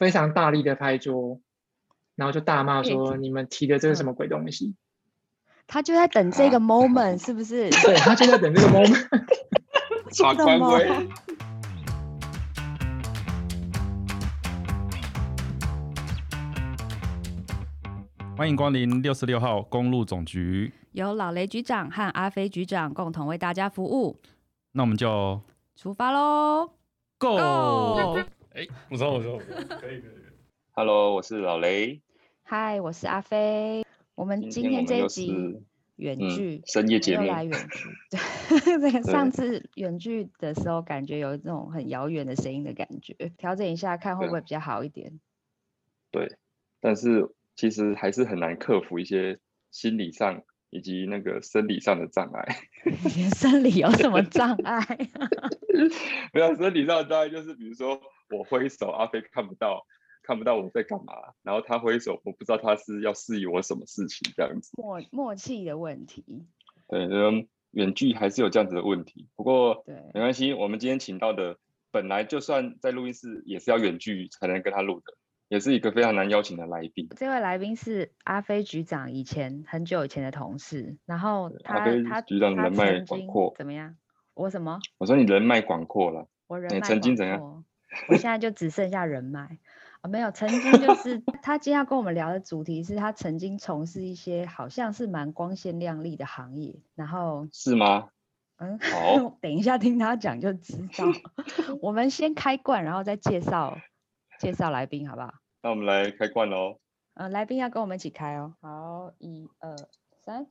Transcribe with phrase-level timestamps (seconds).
[0.00, 1.38] 非常大力的拍桌，
[2.16, 4.74] 然后就大骂说：“你们提的这是什么鬼东西？
[5.68, 7.68] ”他就在等这个 moment，是不是？
[7.68, 9.06] 对他就在等这个 moment。
[10.10, 11.06] 耍官威。
[18.38, 24.16] 欢迎光临六十六号公路总局，由老雷局长和阿飞局长共同为大家服务。
[24.72, 25.42] 那我们就
[25.76, 26.70] 出发喽
[27.18, 28.18] ！Go！
[28.52, 30.12] 哎，我说，我说，我说，可以，可以。
[30.72, 32.02] Hello，我是老雷。
[32.46, 33.86] Hi，我是阿飞。
[34.16, 35.62] 我们今天这一集。
[35.96, 37.84] 远距深夜节目来远距，
[38.80, 45.20] 对，上次远距的时候感觉有这种很遥远的声音的感觉，调整一下看会不会比较好一点。
[46.10, 46.38] 对，
[46.80, 49.38] 但是其实还是很难克服一些
[49.70, 52.56] 心理上以及那个生理上的障碍。
[53.36, 54.80] 生理有什么障碍？
[56.32, 59.86] 没有生理上的障碍，就是比如说我挥手，阿飞看不到。
[60.22, 64.70] 看不到我在干嘛，然后他挥手，我不知道他是要示意我什么事情，这样子。
[64.76, 66.46] 默默契的问题。
[66.88, 70.52] 对，嗯，远距还是有这样子的问题，不过对，没关系。
[70.52, 71.56] 我们今天请到的，
[71.90, 75.14] 本来就算在录音室也是要远距才能跟他录的，
[75.48, 77.08] 也是一个非常难邀请的来宾。
[77.16, 83.96] 这位来宾是阿飞局长以前很久以前的同事，然后他他局长人脉广阔，怎么样？
[84.34, 84.78] 我什么？
[84.98, 86.28] 我说你人脉广阔了。
[86.46, 87.64] 我人脉曾经怎样？
[88.08, 89.58] 我现在就只剩下人脉。
[90.00, 98.08] 啊，没有，曾经就 是他今天要跟我们聊的主题是他曾经从事一些好像是蛮光鲜亮丽的行业，然后是吗？
[98.56, 101.04] 嗯，好， 等一下听他讲就知道。
[101.82, 103.76] 我们先开罐，然后再介绍
[104.38, 105.34] 介绍来宾，好不好？
[105.62, 106.78] 那我们来开罐喽。
[107.14, 108.54] 嗯，来宾要跟我们一起开哦。
[108.62, 109.76] 好，一二
[110.24, 110.46] 三。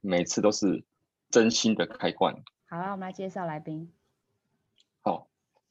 [0.00, 0.84] 每次都是
[1.30, 2.36] 真心的开罐。
[2.68, 3.92] 好了，我们来介绍来宾。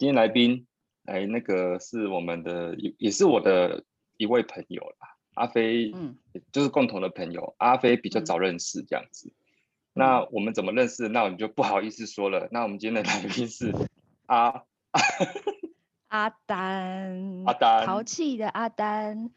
[0.02, 0.66] 好，今天来宾。
[1.06, 3.84] 哎，那个是我们的，也也是我的
[4.18, 6.18] 一位朋友啦，阿飞，嗯，
[6.52, 7.54] 就是共同的朋友。
[7.60, 9.32] 阿飞比较早认识这样子，
[9.94, 11.08] 那我们怎么认识？
[11.08, 12.48] 那我们就不好意思说了。
[12.52, 13.76] 那我们今天的来宾是
[14.26, 14.64] 阿
[16.08, 19.30] 阿丹， 阿丹，淘气的阿丹。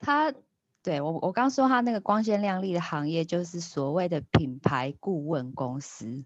[0.00, 0.34] 他
[0.82, 6.24] 对我，我刚说他那个光鲜亮丽的行业，就是所谓的品牌顾问公司。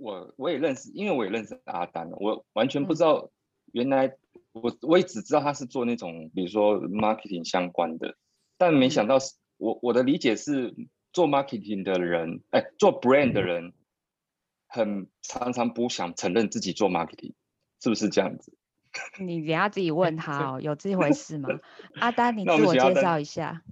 [0.00, 3.30] 我我也认识，因为我也认识阿丹，我完全不知道
[3.72, 4.16] 原来。
[4.52, 8.16] 我我也只知道他是做那种，比如说 marketing 相关的，
[8.58, 10.74] 但没想到是我我的理解是
[11.12, 13.72] 做 marketing 的人，哎，做 brand 的人，
[14.66, 17.34] 很常常不想承认自己做 marketing，
[17.80, 18.52] 是不是这样子？
[19.22, 21.48] 你等下自己问他哦，有这回事吗？
[22.00, 23.62] 阿丹，你 自我介绍一下。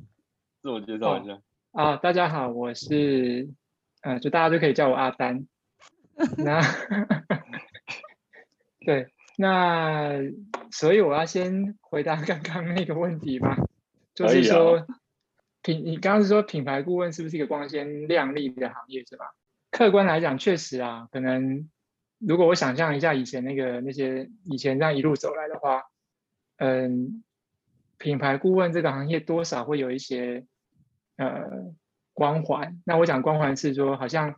[0.63, 3.49] 自我介绍一下啊，大家好，我是，
[4.03, 5.49] 呃，就大家就可以叫我阿丹。
[6.39, 6.61] 那，
[8.85, 9.13] 对。
[9.41, 10.15] 那
[10.73, 13.57] 所以我要先回答刚刚那个问题吧，
[14.13, 14.85] 就是说
[15.63, 19.27] 品你刚刚是说品牌顾问是不是一个光鲜亮丽的行业是吧？
[19.71, 21.71] 客观来讲，确实啊，可能
[22.19, 25.85] 如果我想象一下以前那个那些以前这样一路走来的话，
[26.57, 27.23] 嗯，
[27.97, 30.45] 品牌顾问这个行业多少会有一些
[31.17, 31.73] 呃
[32.13, 32.83] 光环。
[32.85, 34.35] 那我讲光环是说，好像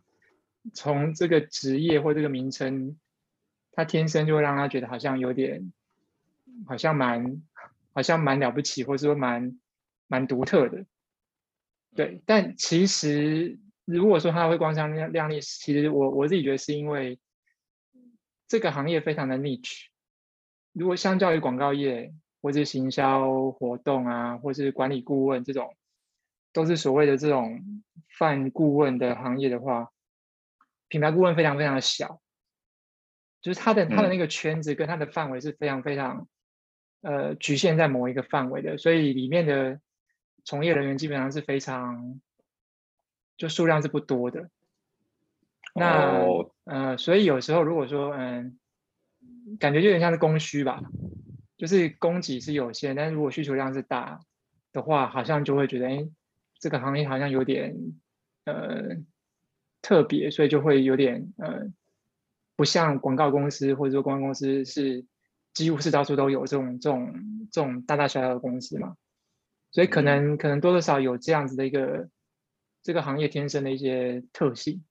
[0.73, 2.97] 从这个职业或这个名称。
[3.73, 5.71] 他天生就会让他觉得好像有点，
[6.67, 7.41] 好像蛮，
[7.93, 9.57] 好像蛮了不起，或者说蛮
[10.07, 10.85] 蛮独特的，
[11.95, 12.21] 对。
[12.25, 17.17] 但其实如果说他会光鲜亮亮丽，其实我我自己觉得是因为
[18.49, 19.85] 这个行业非常的 niche。
[20.73, 25.77] 如果相较于广告业或者行销活动啊，或是管理顾问这种，
[26.51, 29.93] 都是所谓的这种泛顾问的行业的话，
[30.91, 32.21] 品牌顾问非常非常的小。
[33.41, 36.27] 就是他的他的那个圈子跟他的范围是非常非常，
[37.01, 39.79] 呃，局限在某一个范围的，所以里面的
[40.43, 42.21] 从业人员基本上是非常，
[43.37, 44.51] 就数量是不多的。
[45.73, 46.23] 那
[46.65, 48.59] 呃，所以有时候如果说嗯，
[49.59, 50.79] 感觉就有点像是供需吧，
[51.57, 54.19] 就是供给是有限，但是如果需求量是大
[54.71, 56.07] 的话，好像就会觉得哎，
[56.59, 57.75] 这个行业好像有点
[58.45, 58.97] 呃
[59.81, 61.71] 特别，所以就会有点呃。
[62.57, 65.03] 不像广告公司或者说公关公司是
[65.51, 68.97] 几乎是到处都有这种这种这种大大小小的公司嘛，
[69.71, 72.07] 所以可能可能多多少有这样子的一个
[72.83, 74.83] 这个行业天生的一些特性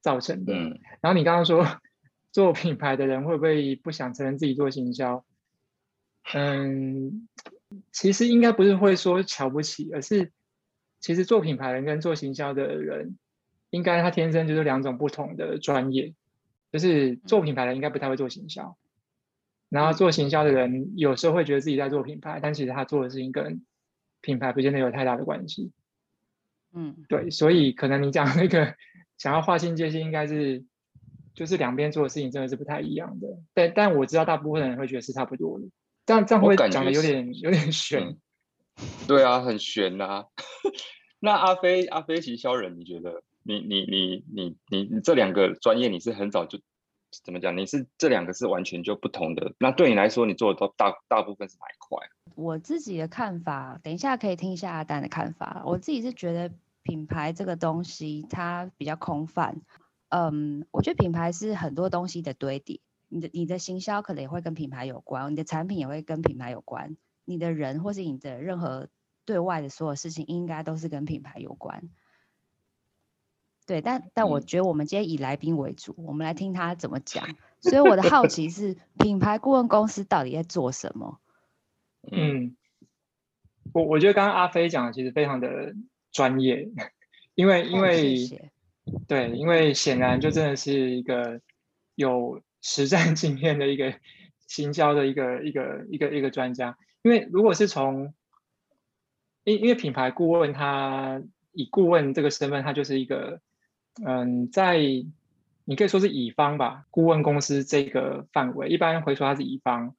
[0.00, 0.54] 造成的。
[1.02, 1.66] 然后你刚刚说
[2.32, 5.22] 做品牌的人会不会不想承认自己做行销？
[6.32, 7.28] 嗯，
[7.92, 10.32] 其实应该不是会说瞧不起，而是
[10.98, 13.18] 其实做品牌人跟做行销的人，
[13.70, 16.14] 应该他天生就是两种不同的专业。
[16.70, 18.76] 就是做品牌的应该不太会做行销，
[19.70, 23.64] 然后做行销的人有时候会觉得自己在做品牌，但其实他做的事情跟
[24.20, 25.72] 品牌不见得有太大的关系。
[26.74, 28.74] 嗯，对，所以可能你讲那个
[29.16, 30.62] 想要划清界限，应该是
[31.32, 33.28] 就是两边做的事情真的是不太一样的。
[33.54, 35.64] 但但我知道大部分人会觉得是差不多的。
[36.04, 38.18] 这样这样会讲的有点有点悬。
[39.06, 40.26] 对啊，很悬呐。
[41.18, 46.60] 那阿飞阿飞行销人，你觉得你你你你你你这两个专业，你是很早就
[47.24, 47.56] 怎么讲？
[47.56, 49.54] 你是这两个是完全就不同的。
[49.58, 52.06] 那对你来说，你做的都大大部分是哪一块？
[52.34, 55.62] 我自己的看法，等一下可以听一下阿丹的看法。
[55.64, 59.62] 我自己是觉得品牌这个东西它比较空泛。
[60.10, 62.80] 嗯，我觉得品牌是很多东西的堆叠。
[63.08, 68.88] 你的你的行销可能也会跟品牌有关，你的产品也会跟品牌有关，你的人或是你的任何
[69.24, 71.88] 对外的所有事情，应该都是跟品牌有关。
[73.68, 77.28] 对，但但我觉得我们今天以来宾为主，我们来听他怎么讲。
[77.60, 81.20] 所以我的好奇是，品牌顾问公司到底在做什么？
[82.10, 82.56] 嗯，
[83.74, 85.74] 我我觉得刚刚阿飞讲的其实非常的
[86.10, 86.70] 专业，
[87.34, 88.16] 因为因为
[89.06, 91.42] 对，因为显然就真的是一个
[91.94, 93.92] 有实战 经验的一个
[94.46, 96.78] 行销的一个一个一个一个专家。
[97.02, 98.14] 因为如果是从
[99.44, 101.20] 因因为品牌顾问，他
[101.52, 103.42] 以顾问这个身份，他就是一个
[104.04, 104.78] 嗯，在
[105.64, 109.94] 你可以说是乙方吧，顾问公司这个范围，一般会说它是乙方。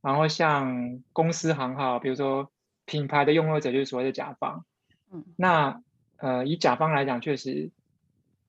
[0.00, 2.50] 然后像公司行号，比如说
[2.86, 4.64] 品牌的拥有者就是所谓的甲方，
[5.12, 5.80] 嗯，那
[6.16, 7.70] 呃以甲方来讲，确实，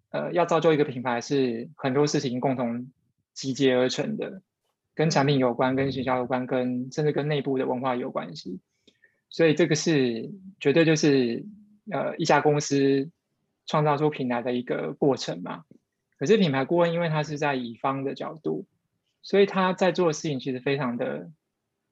[0.09, 2.91] 呃要造就一个品牌是很多事情共同
[3.33, 4.41] 集结而成的，
[4.95, 8.59] 跟产品有关，跟学校有关，跟甚至跟内部的文化有关系，
[9.29, 11.45] 所以这个是绝对就是
[11.91, 13.11] 呃一家公司
[13.65, 15.63] 创造出品牌的一个过程嘛。
[16.17, 18.65] 可是品牌顾问因为他是在乙方的角度，
[19.21, 21.31] 所以他在做的事情其实非常的。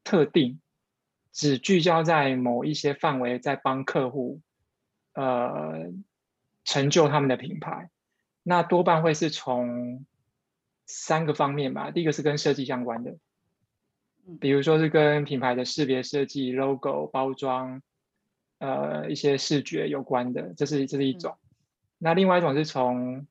[0.04, 0.60] 特定
[1.32, 4.42] 只聚焦在某一些范围，在帮客户
[5.14, 5.92] 呃
[6.66, 7.92] 成就他们的品牌，
[8.42, 10.04] 那多半会是从
[10.88, 11.92] 三个方面吧。
[11.92, 13.16] 第一个是跟设计相关的，
[14.40, 17.84] 比如说是跟品牌的识别设计、logo 包装，
[18.58, 21.38] 呃一些视觉有关的，这是这是一种。
[22.02, 23.28] 那另外一种是从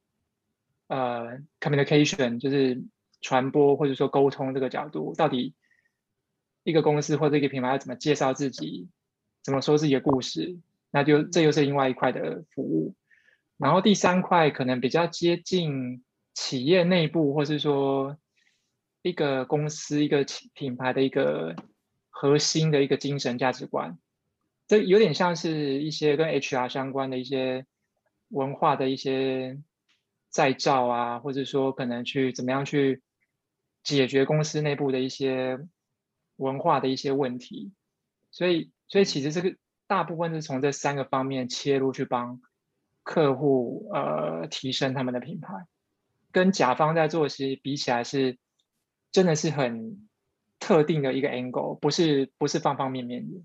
[0.87, 2.83] 呃 communication，就是
[3.21, 5.55] 传播或者说沟通这个角度，到底。
[6.63, 8.91] 一个公司或者一个品牌要怎么介绍自己，
[9.43, 10.59] 怎么说自己的故事，
[10.91, 12.95] 那就这又是另外一块的服务。
[13.57, 18.19] 然后第三块可能比较接近企业内部，或是说
[19.01, 21.57] 一个公司一个品牌的一个
[22.11, 23.99] 核心的一个精神价值观，
[24.69, 27.65] 这有点像是一些跟 HR 相关的一些
[28.31, 29.61] 文化的一些
[30.31, 33.03] 再造啊，或者说可能去怎么样去
[33.85, 35.61] 解决公司内部的一些。
[36.37, 37.71] 文化的一些问题，
[38.31, 39.57] 所以所以其实这个
[39.87, 42.41] 大部分是从这三个方面切入去帮
[43.03, 45.67] 客户呃提升他们的品牌，
[46.33, 48.39] 跟甲方在做其实比起来是
[49.13, 50.09] 真的是很
[50.59, 53.43] 特定的一个 angle，不是不是方方面面的。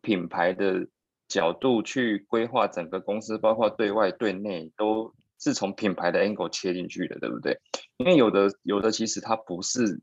[0.00, 0.88] 品牌的
[1.32, 7.58] 角度去规划整个公司，包括对外对内，都是从品牌的 angle 切进去的，对不对？
[7.96, 10.00] 因为有的有的其实它不是，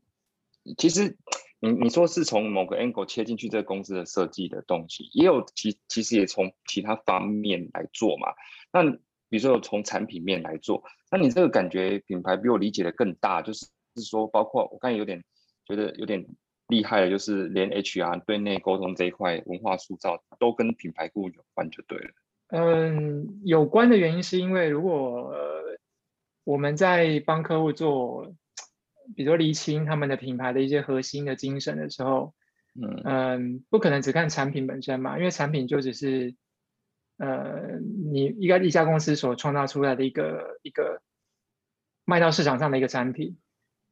[0.76, 1.16] 其实。
[1.62, 8.28] 你你说是从某个 angle 切进去这个公司的设计的东西，也有其其实也从其他方面来做嘛。
[8.72, 8.90] 那
[9.28, 15.22] 比如说从产品面来做，那你这个感觉品牌比我理解的更大，就是是说包括我刚才有点
[15.66, 16.24] 觉得有点
[16.70, 22.10] 厉害的，就是连 HR 对内沟通这一块文化塑造都跟品牌顾问有关就对了。
[22.48, 25.32] 嗯，有关的原因是因为如果
[26.44, 28.34] 我们在帮客户做。
[29.16, 32.32] 比如厘清他们的品牌的一些核心的精神的时候，
[32.80, 36.36] 嗯嗯，不可能只看产品本身嘛，因为产品就只是，
[37.18, 37.80] 呃，
[38.12, 41.02] 你一个一家公司所创造出来的一个一个
[42.04, 43.36] 卖到市场上的一个产品。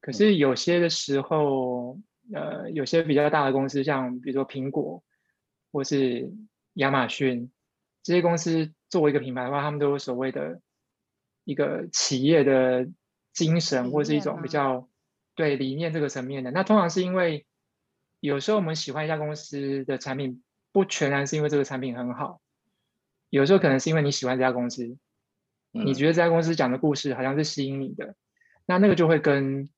[0.01, 1.99] 可是有些的时候，
[2.33, 5.03] 呃，有些比较大的公司，像比如说苹果
[5.73, 6.33] 或是
[6.75, 7.51] 亚马逊
[8.03, 10.61] 这些公司，作为一个品牌的话，他们都有所谓的
[11.45, 12.89] 一个企业的
[13.33, 14.89] 精神，或是一种比较。
[15.35, 17.47] 对理念这个层面的，那通常是因为
[18.19, 20.43] 有时候我们喜欢一家公司的产品，
[20.73, 22.41] 不全然是因为这个产品很好，
[23.31, 24.99] 有时候可能是因为你喜欢这家公司，
[25.71, 28.17] 你觉得这家公司讲的故事好像是吸引你的，
[28.67, 29.69] 那那个就会跟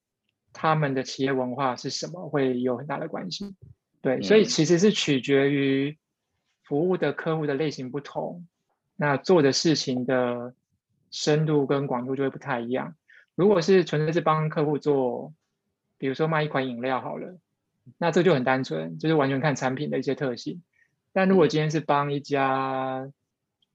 [0.52, 3.54] 他们的企业文化是什么会有很大的关系。
[4.02, 5.96] 对，所以其实是取决于
[6.64, 8.46] 服务的客户的类型不同，
[8.96, 10.54] 那做的事情的
[11.10, 12.94] 深度跟广度就会不太一样。
[13.34, 15.32] 如果是纯粹是帮客户做。
[16.00, 17.36] 比如说卖一款饮料好了，
[17.98, 20.62] 那这就很单纯，就是完全看产品的一些特性。
[21.12, 23.12] 但如果今天是帮一家，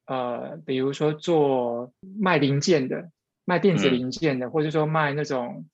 [0.07, 3.11] 呃，比如说做卖零件的、
[3.43, 5.67] 卖电子零件的，或者说卖那种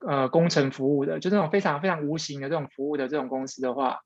[0.00, 4.00] 呃工程服务的，就这种非常非常无形的这种服务的这种公司的话，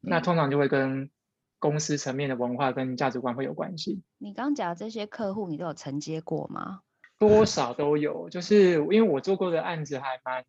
[0.00, 1.10] 那通常就会跟
[1.58, 4.02] 公司层面的文化跟价值观会有关系。
[4.18, 6.80] 你刚讲这些客户，你都有承接过吗？
[7.18, 10.44] 多少都有，就是因为我做过的案子还蛮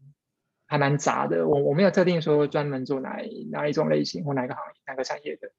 [0.65, 3.17] 还蛮杂的，我我没有特定说专门做哪
[3.51, 5.51] 哪一种类型或哪个行业哪个产业的。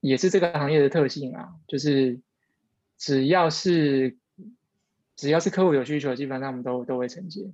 [0.00, 2.20] 也是这个行业的特性啊，就是
[2.96, 4.16] 只要是
[5.14, 7.52] 只要是客户有需求，基本上我们都都会承接。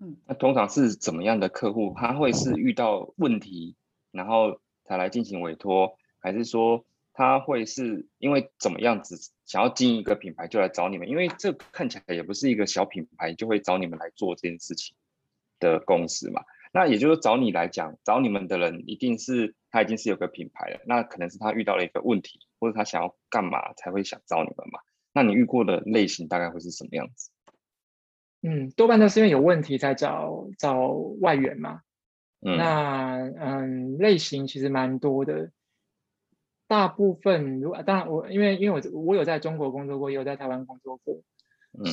[0.00, 1.94] 嗯，那通常是怎么样的客户？
[1.96, 3.76] 他会是遇到问题，
[4.12, 11.08] 然后才来进行委托，还是说他会是因为怎么样子想要经营一个品牌就来找你们？
[11.08, 14.96] 因为这看起来也不是一个小品牌就会找你们来做这件事情
[15.58, 16.44] 的公司嘛。
[16.72, 24.78] 那也就是找你来讲，找你们的人一定是他已经是有个品牌了，那可能是他遇到了一个问题，或者他想要干嘛才会想找你们嘛？
[25.12, 27.30] 那你遇过的类型大概会是什么样子？
[28.42, 30.88] 嗯，多半都是因为有问题才找找
[31.20, 31.82] 外援嘛。
[32.40, 35.50] 嗯，那嗯类型其实蛮多的，
[36.66, 41.20] 大部分如果当然我因为因为我我有在中国工作过，也有在台湾工作过，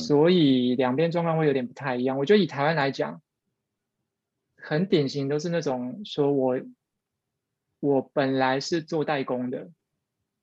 [0.00, 2.18] 所以两边状况会有点不太一样。
[2.18, 3.20] 我觉得以台湾来讲。
[4.58, 6.58] 很典型都是那种说我
[7.78, 9.70] 我本来是做代工的，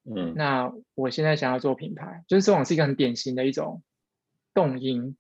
[0.05, 3.83] 嗯，那我现在想要做品牌，就是这种是一个很典型的一种
[4.53, 5.17] 动因。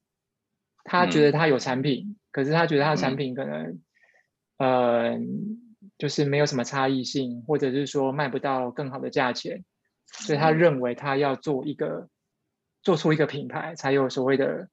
[0.83, 3.79] 他觉得他有产品，可是他觉得他的产品可能，
[4.57, 5.17] 呃，
[5.97, 9.63] 就是没有什么差异性，或者是说卖不到更好的价钱，
[10.05, 12.09] 所以他认为他要做一个
[12.81, 14.67] 做出一个品牌，才有所谓的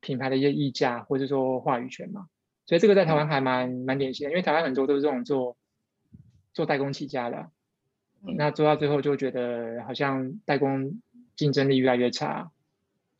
[0.00, 2.26] 品牌的一些溢价，或者说话语权嘛。
[2.66, 5.56] 所以这个在台湾还蛮蛮典型的，因为台湾很多都是这种做
[6.54, 7.50] 做代工起家的，
[8.22, 11.00] 那做到最后就觉得好像代工
[11.36, 12.50] 竞争力越来越差，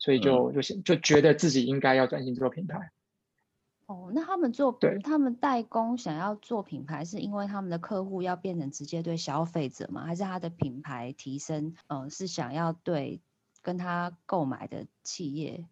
[0.01, 2.91] 所以就就就觉得自己应该要转型做品牌。
[3.85, 10.05] 哦，那他们做对，他们代工想要做品牌，是因为他们的客户要变成直接对消费者吗？
[10.05, 13.21] 还是他的品牌提升，嗯，是想要对
[13.61, 15.65] 跟他购买的企业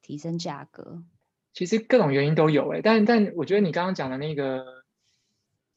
[0.00, 1.04] 提升价格？
[1.52, 4.82] 其实各种原因都有诶，但但我觉得你刚刚讲的那个，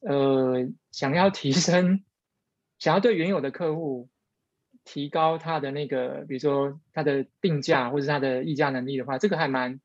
[0.00, 2.02] 呃，想要提升，
[2.78, 4.08] 想要对原有的客户
[4.86, 9.78] 提高它的那个，比如说它的定价或者它的议价能力的话，这个还蛮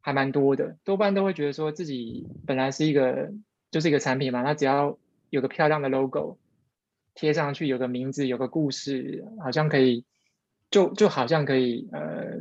[0.00, 0.76] 还蛮多的。
[0.84, 3.32] 多半都会觉得说自己本来是一个
[3.72, 4.96] 就是一个产品嘛，它只要
[5.30, 6.38] 有个漂亮的 logo
[7.14, 10.04] 贴上去，有个名字，有个故事，好像可以，
[10.70, 12.38] 就就好像可以呃。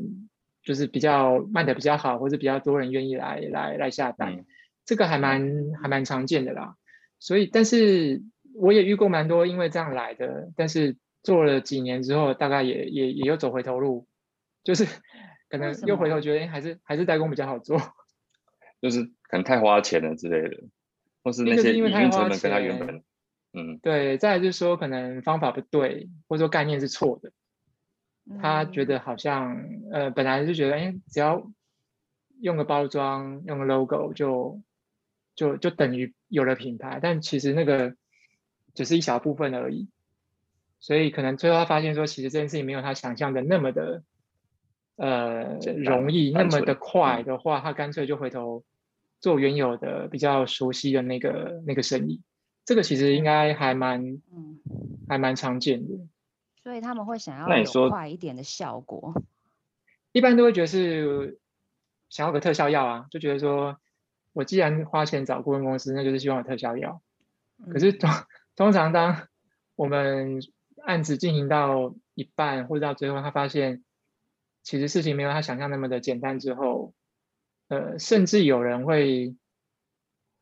[0.63, 4.43] 就是比较卖的比较好，或者比较多人愿意来来来下单，
[4.83, 6.75] 这个还蛮还蛮常见的啦。
[7.19, 8.21] 所以，但是
[8.53, 14.07] 我也遇过蛮多因为这样来的，但是做了几年之后，大概也也也又走回头路，
[14.63, 14.85] 就是
[15.49, 17.77] 可能又回头觉得还是还是代工比较好做，
[18.79, 20.63] 就是可能太花钱了之类的，
[21.21, 23.03] 或是那些营运成本跟他原本，
[23.51, 24.17] 嗯，对。
[24.17, 27.33] 再就是说可能方法不对，或者说概念是错的。
[28.41, 29.57] 他觉得好像，
[29.91, 31.51] 呃，本来就觉得，哎，只要
[32.39, 34.61] 用个包装，用个 logo 就
[35.35, 37.97] 就就等于有了品牌，但其实那个
[38.73, 39.89] 只是一小部分而已。
[40.79, 44.03] 所以可能最后他发现说，其实这件事情没有他想象的那么的，
[44.95, 48.63] 呃，容易，那么的快的话，他干脆就回头
[49.19, 52.21] 做原有的比较熟悉的那个那个生意。
[52.65, 54.59] 这个其实应该还蛮，嗯，
[55.07, 55.95] 还蛮常见的。
[56.61, 59.13] 所以他们会想要有快一点的效果，
[60.11, 61.39] 一般都会觉得是
[62.09, 63.77] 想要个特效药啊，就觉得说
[64.33, 67.01] 我既然花钱找顾问公司，那就是希望有特效药。
[67.71, 68.09] 可是通
[68.57, 69.27] 通常当
[69.77, 70.41] 我们
[70.87, 73.83] 案子进行到一半或者到最后，他发现
[74.63, 76.93] 其实事情没有他想象那么的简单之后，
[77.67, 79.35] 呃，甚至有人会，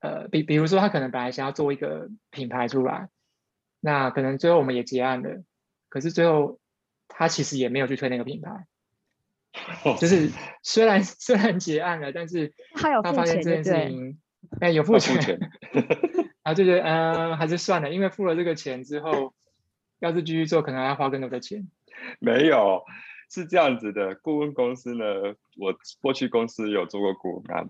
[0.01, 3.09] 呃，比比如说他可能本来想要做一个品牌出来，
[3.79, 5.43] 那可能最后我们也结案了。
[5.89, 6.59] 可是最后，
[7.07, 8.67] 他其实也没有去推那个品牌，
[9.99, 12.53] 就是虽然 虽然结案了，但是
[13.03, 14.19] 他发现这件事情，
[14.59, 15.39] 哎，有付钱，
[16.43, 19.34] 然后就觉得嗯，还是算了，因为付了这个钱之后，
[19.99, 21.67] 要是继续做，可能还要花更多的钱。
[22.19, 22.83] 没有，
[23.29, 25.05] 是这样子的，顾问公司呢，
[25.57, 27.67] 我过去公司有做过顾问啊，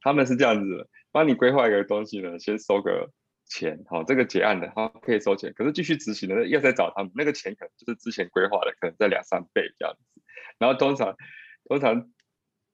[0.00, 3.10] 他们是这样子，帮你规划一个东西呢，先收个。
[3.50, 10.20] 钱好，这个结案的他可以收钱，可是继续执行的要再找他们，那个钱可能就是之前规划的，可能在两三倍这样子。
[10.58, 11.16] 然后通常
[11.64, 12.10] 通常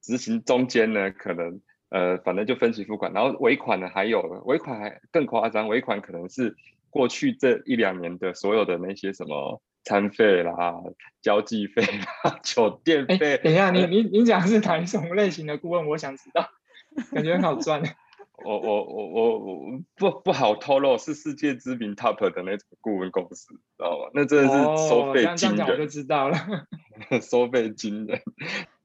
[0.03, 6.57] 执行中间呢，可能呃，反正就分期付款，然后尾款呢还有尾款还更夸张，尾款可能是
[6.95, 10.77] 过去这一两年的所有的那些什么餐费啦、
[11.21, 13.37] 交际费啦、 酒店费。
[13.43, 15.89] 等一下，你你你讲是哪一种类型的顾问？
[15.89, 16.49] 我想知道，
[17.11, 17.83] 感觉很好赚。
[18.45, 24.11] 我我我我我不不好透露，是世界知名 top 的那种顾问公司，知道吗？
[24.15, 26.37] 那真的是收费惊人，我就知道了，
[27.21, 28.21] 收费惊人。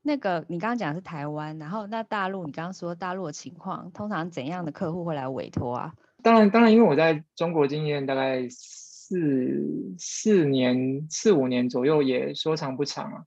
[0.02, 5.94] 那个你刚刚讲是台湾，然后那大陆，你刚刚说大陆的情况，通常怎样的客户会来委托啊？
[6.24, 13.26] 当然，当然，因为我在中国经验大概四四年、四五年左右，也说长不长啊，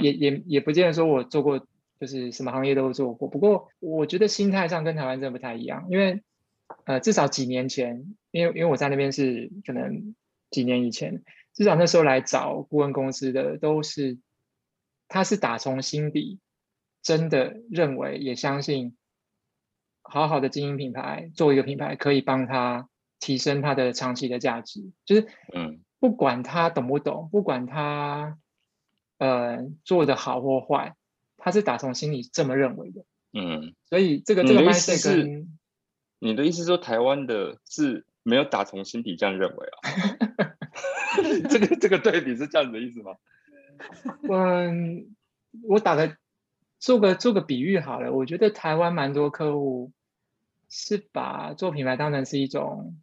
[0.00, 1.66] 也也也不见得说我做过。
[1.98, 6.22] 就是什么行业都做过，不过我觉得心态上跟台湾真的不太一样，因为
[6.84, 10.14] 呃至少几年前，因为因为我在那边是可能
[10.50, 11.22] 几年以前，
[11.54, 14.18] 至少那时候来找顾问公司的都是，
[15.08, 16.38] 他是打从心底
[17.00, 18.94] 真的认为也相信，
[20.08, 22.88] 好好的经营品牌，做一个品牌可以帮他
[23.20, 28.38] 提升他的长期的价值，就是嗯，不管他懂不懂，不管他
[29.18, 30.94] 呃做的好或坏。
[31.38, 35.46] 他是打从心里这么认为的，嗯，所以这个这个意思是，
[36.18, 39.78] 你的意思说台湾的是没有打从心底这样认为啊？
[41.48, 43.12] 这个这个对比是这样子的意思吗？
[44.28, 45.14] 嗯，
[45.68, 46.16] 我打个
[46.78, 49.92] 做个做个比喻好了，我觉得台湾蛮多客户
[50.68, 52.98] 是把做品牌当成是一种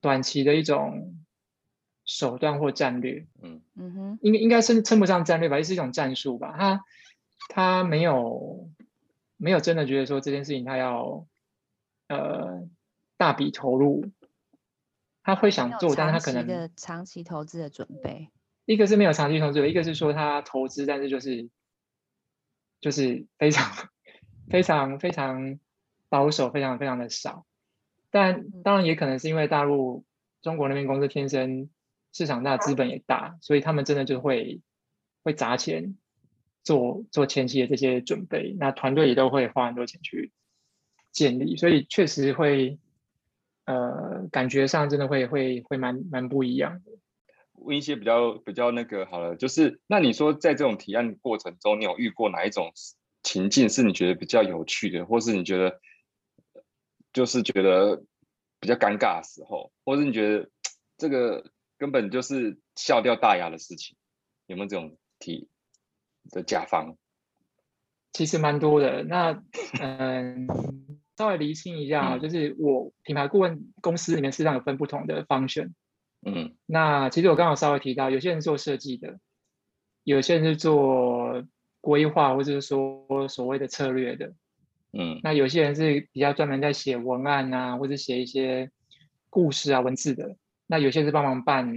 [0.00, 1.16] 短期的一种
[2.04, 3.62] 手段或战略，嗯。
[3.74, 6.84] 嗯哼，应该应该称称不上战略吧，也是一种战术吧，他。
[7.52, 8.70] 他没有
[9.36, 11.26] 没有真的觉得说这件事情他要
[12.06, 12.68] 呃
[13.16, 14.04] 大笔投入，
[15.24, 18.28] 他会想做，但是他可能的长期投资的准备，
[18.66, 21.48] 一个是没有长期投资，一个是说他投资，但是就是
[22.80, 23.88] 就是非常
[24.48, 25.58] 非常非常
[26.08, 27.46] 保守，非常非常的少。
[28.10, 30.04] 但当然也可能是因为大陆
[30.42, 31.70] 中国那边公司天生
[32.12, 34.60] 市场大，资本也大，所以他们真的就会
[35.22, 35.96] 会砸钱。
[36.62, 40.30] 做做前期的这些准备，那团队也都会花很多钱去
[41.10, 42.78] 建立，所以确实会，
[43.64, 46.89] 呃，感觉上真的会会会蛮蛮不一样的。
[47.60, 52.72] 问一些比较比较那个好了，就是那你说在这种提案过程中，你有遇过哪一种
[53.22, 55.80] 情境是你觉得比较有趣的，或是你觉得
[57.12, 58.02] 就是觉得
[58.58, 60.48] 比较尴尬的时候，或是你觉得
[60.96, 63.96] 这个根本就是笑掉大牙的事情，
[64.46, 65.48] 有没有这种提？
[66.30, 66.96] 的甲方
[68.12, 69.42] 其实蛮多的，那
[69.80, 70.46] 嗯，
[71.16, 75.74] 稍微厘清一下啊，就是我品牌顾问公司里面实际上有分不同的方选，
[76.24, 79.18] 嗯，那其实我刚好稍微提到，有些人做设计的，
[80.04, 81.44] 有些人是做
[81.80, 84.34] 规划或者是说所谓的策略的，
[84.92, 88.70] 嗯，那有些人是比较专门在写文案啊，或者写一些
[89.28, 91.72] 故事啊文字的，那有些是帮忙办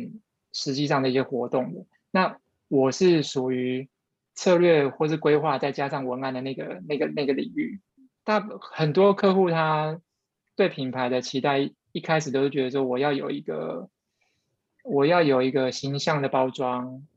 [0.52, 3.90] 实际上的一些活动的，那我是属于。
[4.36, 7.80] 策略或是规划，再加上文案的那个、那个、那个领域，
[8.24, 10.02] 大很多客户他
[10.56, 13.92] 对品牌的期待，一开始都是觉得说，我要有一个，
[14.84, 17.08] 我要有一个形象的包装，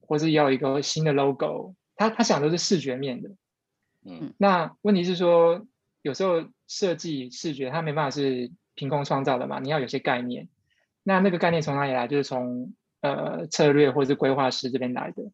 [0.00, 3.30] 或是要一个新的 logo，他他想的是视觉面的，
[4.06, 5.66] 嗯，那问题是说，
[6.02, 10.48] 有时候设计视觉它没办法是凭空创造的嘛，你要有些概念，
[11.02, 12.08] 那那个概念从哪里来？
[12.08, 15.30] 就是从呃策略或是规划师这边来的。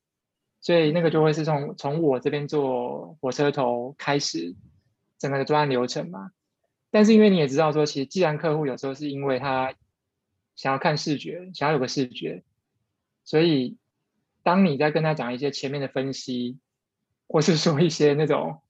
[0.61, 4.57] 所以那个就会是从从我这边做火车头开始，
[5.19, 6.31] 整个的专案流程嘛。
[6.91, 9.75] 但是因为你也知道说，其实既然客户有时候是因为他
[10.57, 12.43] 想要看视觉，想要有个视觉，
[13.25, 13.77] 所以
[14.43, 16.59] 当你在跟他讲一些前面的分析，
[17.27, 18.61] 或是说一些那种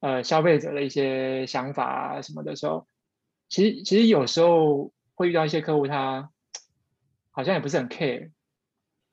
[0.00, 2.86] 呃消费者的一些想法啊什么的时候，
[3.48, 6.30] 其实其实有时候会遇到一些客户，他
[7.30, 8.30] 好像也不是很 care。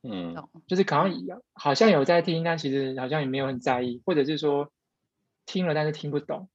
[0.03, 4.71] 嗯，就是好像好像有在听，但其实好像也没有很在意，或者是说
[5.45, 6.49] 听了但是听不懂。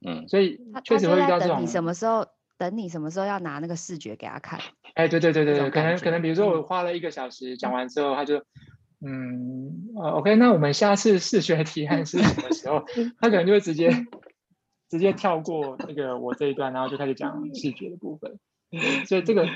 [0.00, 1.62] 嗯，所以确实会遇到这种。
[1.62, 2.26] 你什么时候
[2.58, 4.60] 等你什么时候要拿那个视觉给他看？
[4.94, 8.44] 哎，对对对对对，可能可能比如说我花了一个小时讲完之后，他就
[9.00, 12.84] 嗯呃 OK，那我们下次视觉提案是什么时候？
[13.20, 13.90] 他可能就会直接
[14.90, 18.38] 直接跳过那个我这一段，然后就开始讲视觉的部分。
[19.06, 19.48] 所以这个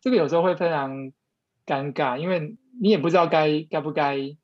[0.00, 1.12] 这个有时候会非常。
[1.66, 4.36] 尴尬，因为你也不知道该该不该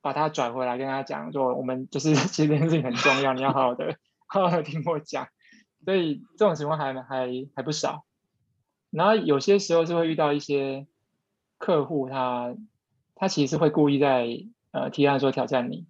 [0.00, 5.28] 把它转回来跟他讲，说我们就是 其实这件事情很重要，你要好好的好好的听我讲。
[5.84, 8.04] 所以这种情况还还还不少。
[8.90, 10.86] 然后有些时候是会遇到一些
[11.58, 12.56] 客户，他
[13.14, 15.86] 他其实会故意在呃提案说挑战你，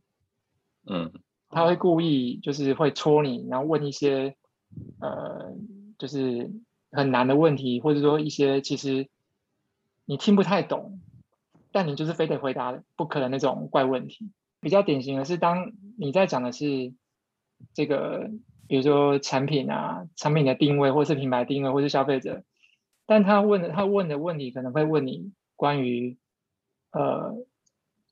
[0.87, 1.12] 嗯，
[1.48, 4.37] 他会故意就是会戳你，然后问一些
[5.00, 5.55] 呃，
[5.98, 6.50] 就是
[6.90, 9.09] 很难的问题，或者说一些其实
[10.05, 11.00] 你听不太懂，
[11.72, 14.31] 但你就是非得回答不可能那种怪问题。
[14.61, 16.92] 比较典型的是，当你在讲的是
[17.72, 18.31] 这个，
[18.70, 22.44] 比如说产品啊、产品的定位，或是品牌定位，或是消费者，
[23.04, 26.16] 但他问的他问的问题可能会问你关于
[26.92, 27.35] 呃，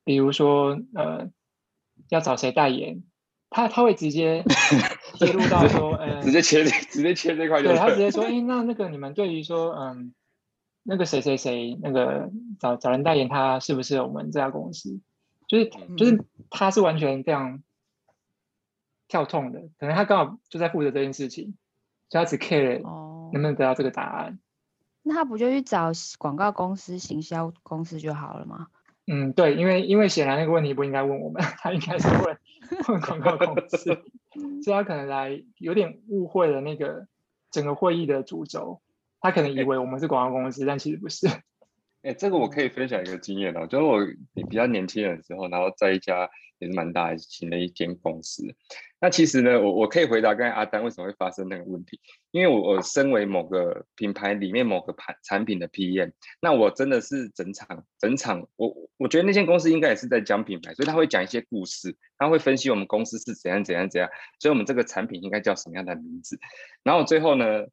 [0.03, 1.31] 比如说呃，
[2.09, 3.05] 要找谁代言。
[3.51, 4.42] 他他会直接
[5.14, 10.12] 切入到说，呃，直接切直接切这块，对他直接说， 哎，那那个你们对于说，嗯，
[10.83, 15.01] 那个谁谁谁那个找找人代言，他是不是我们这家公司？
[15.47, 17.62] 就是就是他是完全这样
[19.09, 21.57] 跳痛的，可能他刚好就在负责这件事情，
[22.09, 24.38] 所以他只 care 能不能得到这个答案。
[25.03, 28.68] 那他不就去找广告公司、行销公司就好了吗？
[29.07, 32.37] 嗯，对，因为因为显然那个问题不应该问我们，他应该是问
[32.88, 34.03] 问广告公司，
[34.62, 37.07] 所以他可能来有点误会了那个
[37.51, 38.83] 整个会议的主轴，
[39.21, 41.27] 他可能以为我们是广告公司，但其实不是。
[42.03, 43.99] 哎，这个我可以分享一个经验哦，就是我
[44.47, 48.44] 比较年轻的时候，然后在一家也是蛮大型的一间公司。
[49.01, 52.01] 那其实呢，我我可以回答刚才阿丹为什么会发生那个问题，
[52.33, 66.38] 因为我我身为某个品牌里面某个盘产品的 PM，那我真的是整场整场，我我觉得那间公司应该也是在讲品牌，所以他会讲一些故事，他会分析我们公司是怎样怎样怎样，所以我们这个产品应该叫什么样的名字。
[66.83, 67.66] 然后最后呢，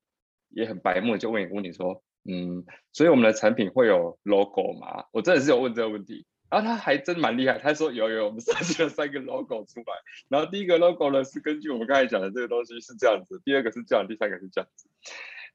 [0.50, 2.04] 也很白目，就问一个问题说。
[2.28, 5.06] 嗯，所以我们的产品会有 logo 吗？
[5.12, 9.94] 我真的是有问这个问题，然后他还真蛮厉害，他说有有，我们设计了三个 logo 出来，
[10.30, 14.88] 然后第一个 logo 呢是根据我们刚才讲的这个东西是这样子，第二个是这样，第三个是这样子。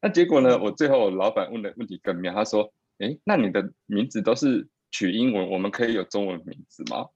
[0.03, 7.07] 那结果呢，我最后老板问的问题更妙，他说，哎，那你的名字都是取英文，我们可以有中文名字吗？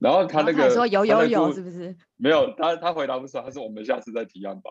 [0.00, 1.96] 然后他那个说有有有，是不是？
[2.16, 4.70] 没有，他他回答不出来，他说我们下次再提案吧。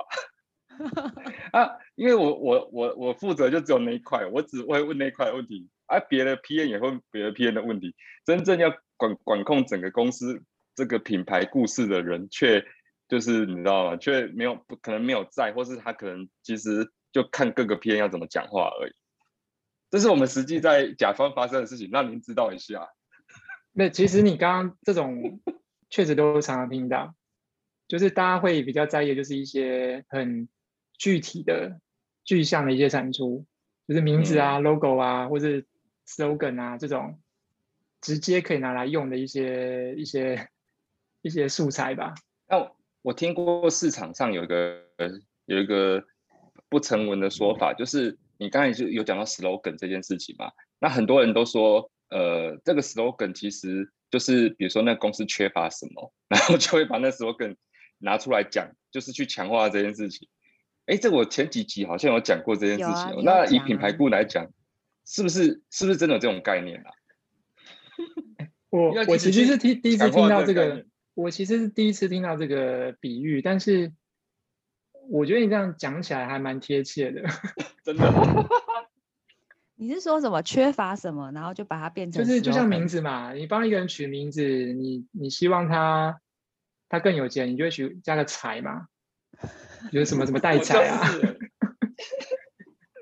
[1.52, 7.96] 啊，因为我我我我负责就只有那一块，我只会问那一块问题，而别的 P N 也会别的 P N 的问题，
[8.26, 10.44] 真正要管管控整个公司
[10.76, 12.66] 这个品牌故事的人，却
[13.08, 13.98] 就是你知道吗？
[13.98, 18.92] 却没有不可能没有在，或是他可能其实就看各个 P N 要怎么讲话而已。
[19.90, 22.88] 这是我们实际在甲方发生的事情，让您知道一下。
[23.72, 25.40] 那其实你刚刚这种
[25.90, 27.16] 确实都常常听到，
[27.88, 30.48] 就是大家会比较在意，就是一些很。
[31.00, 31.80] 具体的
[32.24, 33.46] 具象的一些产出，
[33.88, 35.62] 就是名字啊、logo 啊，或者
[36.08, 37.20] slogan 啊这种
[38.02, 40.50] 直接可以拿来用的一些一些
[41.22, 42.14] 一些素材吧。
[42.48, 44.82] 那我听过市场上有一个
[45.46, 46.04] 有一个
[46.70, 50.52] 不成文的说法，就是你刚才就有讲到 slogan 这件事情嘛。
[50.80, 57.56] 那很多人都说，呃，这个 slogan 其实就是比如说那公司缺乏什么，然后就会把那 slogan
[57.98, 60.28] 拿出来讲，就是去强化这件事情。
[60.86, 63.24] 哎，这我前几集好像有讲过这件事情。
[63.24, 64.48] 那以品牌顾来讲，
[65.10, 66.92] 是不是是不是真的有这种概念啊？
[68.70, 73.94] 我我其实是第第一次听到这个，我其实是第一次听到这个比喻，但是
[75.10, 77.24] 我觉得你这样讲起来还蛮贴切的，
[77.84, 78.04] 真的。
[79.80, 86.20] 你是说什么缺乏什么，然后就把它变成就是就像名字嘛，你帮一个人取名字，你你希望他
[86.90, 88.88] 他更有钱，你就会取加个财嘛。
[89.92, 91.08] 有什么什么代财啊？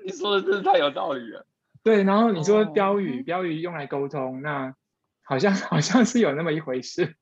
[0.04, 1.46] 你说的真是太有道理了。
[1.86, 4.74] 对，然后你说标语，标语用来沟通，那
[5.22, 7.14] 好像 好像是有那么一回事。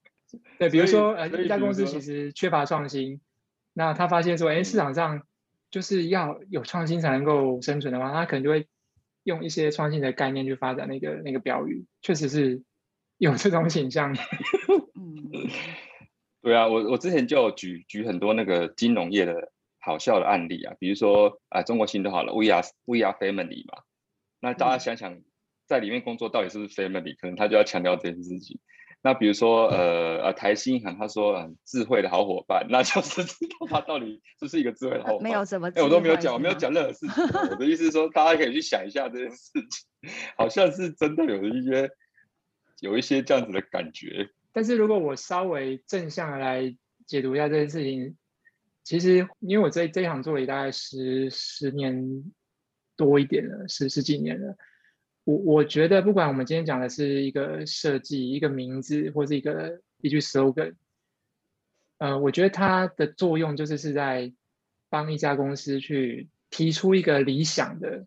[0.59, 3.21] 对，比如说呃，一家公司其实缺乏创新，
[3.75, 5.21] 那他发现说，哎，市场上
[5.71, 8.67] 就是要有创新才能够生存的话，他可能就会
[9.25, 12.63] 用一些创新的概念去发展那个那个标语，确实是
[13.19, 14.15] 有这种倾向。
[14.95, 15.31] 嗯。
[16.41, 23.83] 对啊，我我之前就举举很多那个金融业的好笑的案例啊，比如说啊，中国新就好了，We are We are family 嘛。
[24.45, 25.23] 那大家想想，
[25.67, 27.17] 在里面工作到底是不是 family？
[27.19, 28.61] 可能他就要强调这件事情。
[29.01, 35.23] 那比如说呃呃，台新银行他说智慧的好伙伴，那就是知道他到底是不是一个智慧的好伙伴。
[35.25, 37.25] 没有什么，哎，我都没有讲，我没有讲任何事情。
[37.51, 41.91] 我的意思是说，大家可以去想一下这件事情，好像是真的有一些
[42.81, 44.31] 有一些这样子的感觉。
[44.53, 46.77] 但是如果我稍微正向的来
[47.07, 48.17] 解读一下这件事情，
[48.85, 52.25] 其实因为我这这一行做了大概十十年
[52.97, 54.57] 多一点了，十十几年了，
[55.25, 60.75] 我我觉得不管我们今天讲的是一个设计、一个名字或是一个一句 slogan，
[61.99, 64.33] 呃，我觉得它的作用就是是在
[64.89, 68.07] 帮一家公司去提出一个理想的，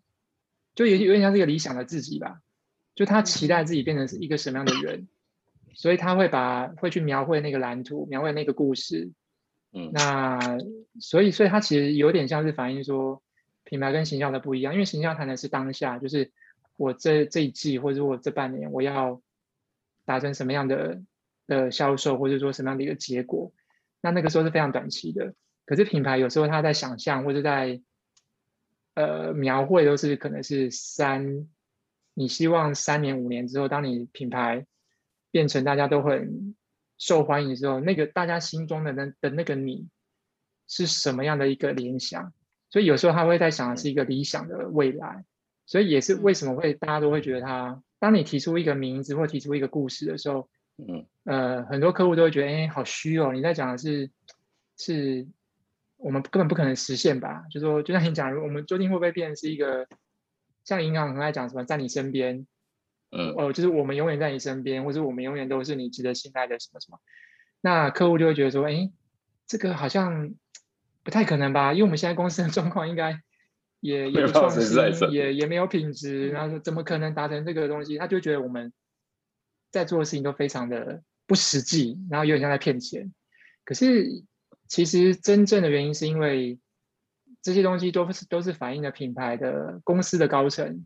[0.74, 2.40] 就有有点像这个理想的自己吧，
[2.94, 5.08] 就他期待自己变成是一个什么样的人。
[5.74, 9.12] 所以他会把会去描绘那个蓝图，描绘那个故事。
[9.72, 10.58] 嗯，那
[10.98, 13.22] 所以所以它其实有点像是反映说
[13.68, 16.32] 品牌跟形象的不一样，因为形象谈的是当下，就是
[16.76, 19.20] 我这这一季或者我这半年我要
[20.06, 21.02] 达成什么样的
[21.46, 23.52] 的销售，或者说什么样的一个结果，
[24.00, 25.34] 那那个时候是非常短期的。
[25.66, 27.82] 可是品牌有时候他在想象或者在
[28.94, 31.46] 呃描绘都是可能是三，
[32.14, 34.66] 你希望三年五年之后，当你品牌
[35.30, 36.56] 变成大家都很
[36.96, 39.90] 受欢迎的时候，那个大家心中的那的那个你
[40.66, 42.32] 是什么样的一个联想？
[42.70, 45.24] 所以有时候他会在想的是一个理想的未来，
[45.66, 54.10] 所以也是为什么会大家都会觉得他，当你提出一个名字或提出一个故事的时候，嗯，呃，很多客户都会觉得，哎，好虚哦，你在讲的是
[54.76, 55.26] 是
[55.96, 57.44] 我们根本不可能实现吧？
[57.50, 59.88] 就说就像你讲，我们究竟会不会变成是一个
[60.64, 62.46] 像银行很爱讲什么在你身边？
[63.10, 67.00] 嗯，哦，就是我们永远在你身边，或者我们永远都是你值得信赖的什么什么，
[67.62, 68.90] 那客户就会觉得说，哎，
[69.46, 70.34] 这个好像
[71.08, 71.72] 不太可能吧？
[71.72, 73.18] 因为我们现在公司的状况应该
[73.80, 77.96] 也也不创新，也也没有品质，然后怎么可能达成这个东西？
[77.96, 78.74] 他就觉得我们
[79.70, 83.10] 在做的事情都非常的不实际，然后有点像在骗钱。
[83.64, 84.22] 可是
[84.66, 86.58] 其实真正的原因是因为
[87.40, 90.84] 这些东西都是都是反映了品牌的公司的高层。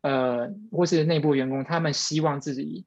[0.00, 2.86] 呃，或是内部员工，他们希望自己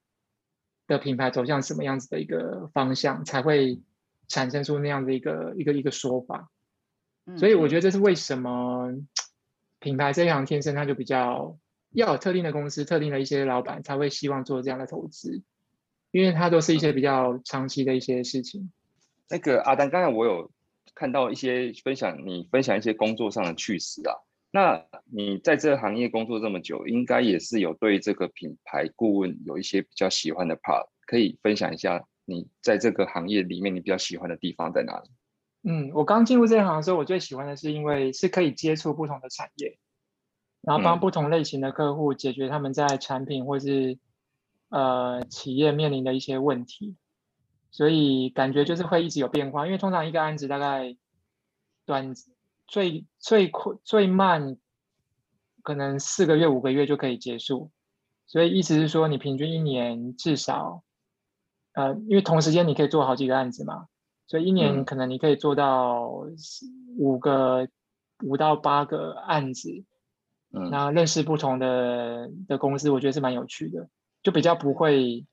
[0.88, 3.80] 的品牌走向什么样子的一个方向，才会
[4.28, 6.50] 产生出那样的一个一个一个说法。
[7.38, 8.94] 所以我觉得这是为什么
[9.80, 11.58] 品牌这一行天生它就比较
[11.92, 15.42] 要有特定的公司、特定的一些老板才会希望做这样的投资，
[16.12, 18.72] 因为它都是一些比较长期的一些事情。
[19.30, 20.52] 那个阿丹，刚才我有
[20.96, 24.16] 看到一些分享，你分享一些工作上的趣事啊。
[24.50, 35.10] 那你在这个行业工作这么久，应该也是有对这个品牌顾问有一些比较喜欢的 part，可以分享一下你在这个行业里面你比较喜欢的地方在哪里？
[35.64, 39.80] 嗯，我刚进入这行的时候，我最喜欢的是因为是可以接触不同的产业，
[40.62, 43.98] 然后帮不同类型的客户解决他们在产品或是
[44.70, 46.98] 呃企业面临的一些问题，
[47.72, 50.96] 所以感觉就是会一直有变化，因为通常一个案子大概
[51.86, 52.14] 短。
[52.70, 54.58] 最最快最慢，
[55.64, 57.72] 可能四个月五个月就可以结束，
[58.26, 60.84] 所以意思是说，你平均一年至少，
[61.78, 63.86] 呃，因为同时间你可以做好几个案子嘛，
[64.26, 66.10] 所以一年可能你可以做到
[66.98, 67.68] 五个
[68.24, 69.86] 五到八个案子，
[70.52, 73.90] 嗯，然后认识不同的的公司，我觉得是蛮有趣的，
[74.24, 75.28] 就比较不会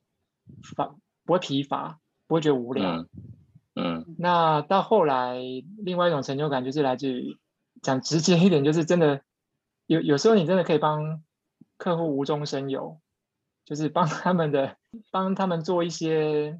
[0.75, 3.07] 乏不会疲乏，不会觉得无聊。
[3.73, 5.39] 嗯，那到后来，
[5.79, 7.39] 另外一种成就感就是来自于
[7.81, 9.21] 讲直接一点，就是真的
[9.87, 11.23] 有有时候你真的可以帮
[11.77, 12.99] 客户无中生有，
[13.65, 14.77] 就是帮他们的
[15.11, 16.59] 帮他们做一些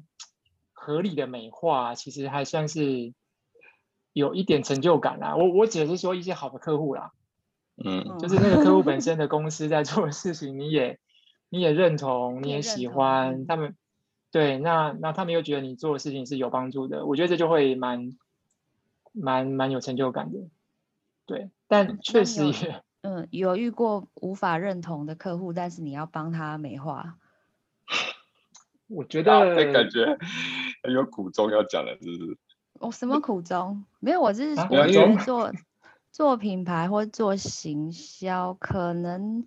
[0.72, 3.14] 合理的美化，其实还算是
[4.12, 5.36] 有一点成就感啦。
[5.36, 7.12] 我我只是说一些好的客户啦，
[7.82, 10.98] 嗯，就是那个客户本 身的公司在做的事情，你也
[11.48, 13.76] 你也认同，你也喜欢他们。
[14.32, 18.14] 对，那那他们又觉得你做的事情是有帮助的，我觉得这就会蛮
[19.12, 20.40] 蛮蛮有成就感的。
[21.24, 27.18] 对，但确实也，嗯，有遇过无法认同的客户，但是你要帮他美化。
[28.88, 30.18] 我觉得感觉
[30.92, 32.38] 有苦衷要讲的，是不是？
[32.80, 33.84] 哦，什么苦衷？
[34.00, 35.52] 没有，我是我觉得做
[36.10, 39.46] 做品牌或做行销可能。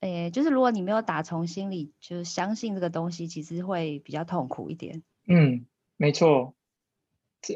[0.00, 5.02] 哎，就是如果你没有打从心里就是相信这个东西，其实会比较痛苦一点。
[5.26, 5.64] 嗯，
[5.96, 6.54] 没错。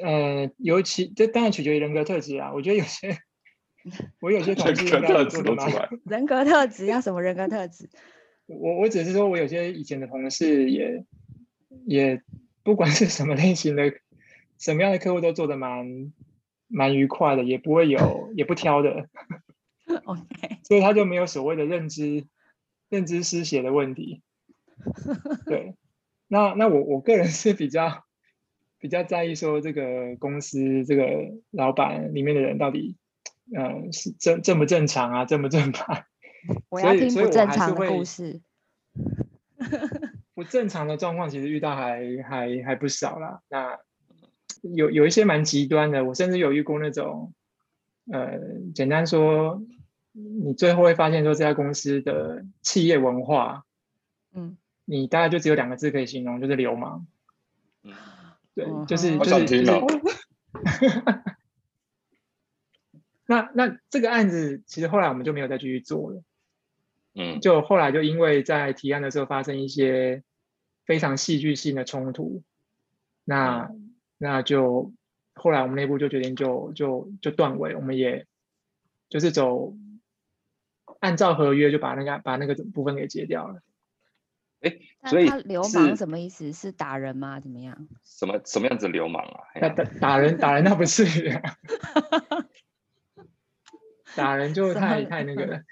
[0.03, 2.53] 呃，尤其这当然取决于人格特质啊。
[2.55, 3.19] 我觉得有些
[4.21, 5.89] 我有些同事应该做的蛮。
[6.05, 7.89] 人格特质要什么人格特质？
[8.47, 11.05] 我我只是说我有些以前的同事也
[11.87, 12.23] 也
[12.63, 13.93] 不管是什么类型的
[14.59, 16.13] 什么样的客户都做的蛮
[16.67, 19.09] 蛮愉快的，也不会有也不挑的。
[20.05, 22.27] OK，所以他就没有所谓的认知。
[22.91, 24.23] 认知失血的问题，
[25.45, 25.75] 对，
[26.27, 28.07] 那那我我个人是比较
[28.79, 32.97] 比较在意说这个公司这个老板里面的人到底，
[33.57, 36.07] 嗯，是正正不正常啊，正不正派？
[36.69, 38.41] 我要听不正常的故事。
[40.35, 43.41] 不正常的状况其实遇到还还还不少啦。
[43.49, 43.79] 那
[44.63, 47.33] 有有一些蛮极端的，我甚至有遇过那种，
[48.11, 48.39] 呃，
[48.75, 49.63] 简单说。
[50.21, 53.63] 你最后会发现说这家公司的企业文化，
[54.35, 57.07] 嗯，你大概就只有两个字可以形容，就是流氓。
[57.85, 57.93] 嗯，
[58.53, 59.65] 对，就是就是就是。
[63.31, 66.23] 那那这个案子其实后来我们就没有再继续做了。
[67.15, 70.23] 嗯，就后来就因为在提案的时候发生一些
[70.87, 72.43] 非常戏剧性的冲突，
[73.25, 73.71] 那
[74.17, 74.95] 那就
[75.35, 78.27] 后来我们内部就决定就就就断尾，我们也
[79.11, 79.75] 就是走
[81.01, 83.61] 按照合约就把那个把那个部分给结掉了。
[84.61, 86.53] 哎，所以他流氓什么意思？
[86.53, 87.41] 是打人吗？
[87.41, 87.89] 怎么样？
[88.05, 89.61] 什么什么样子流氓啊？
[89.61, 91.31] 打打打人打人那不至于，
[94.19, 95.63] 打人就太 太那个了。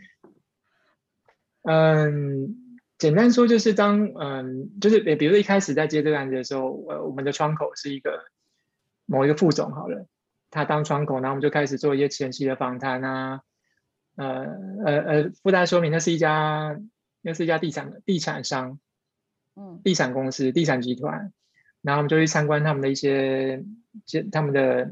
[1.63, 2.63] 嗯。
[2.99, 8.25] 简单说就是当嗯，就是比如说一开始在接这个案子的时候，呃，我们的窗口是一个
[9.05, 10.07] 某一个副总好了，
[10.51, 13.43] 他当窗口，然后我们就开始做一些前期的访谈啊，
[14.15, 14.47] 呃
[14.83, 16.81] 呃呃，附带说明那是一家
[17.21, 18.79] 那是一家地产地产商，
[19.57, 21.35] 嗯，地产公司地产集团，
[21.83, 23.63] 然后我们就去参观他们的一些
[24.33, 24.91] 他们的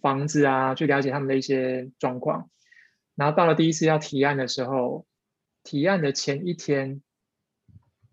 [0.00, 2.48] 房子啊，去了解他们的一些状况，
[3.14, 5.06] 然后到了第一次要提案的时候，
[5.62, 7.02] 提案的前一天。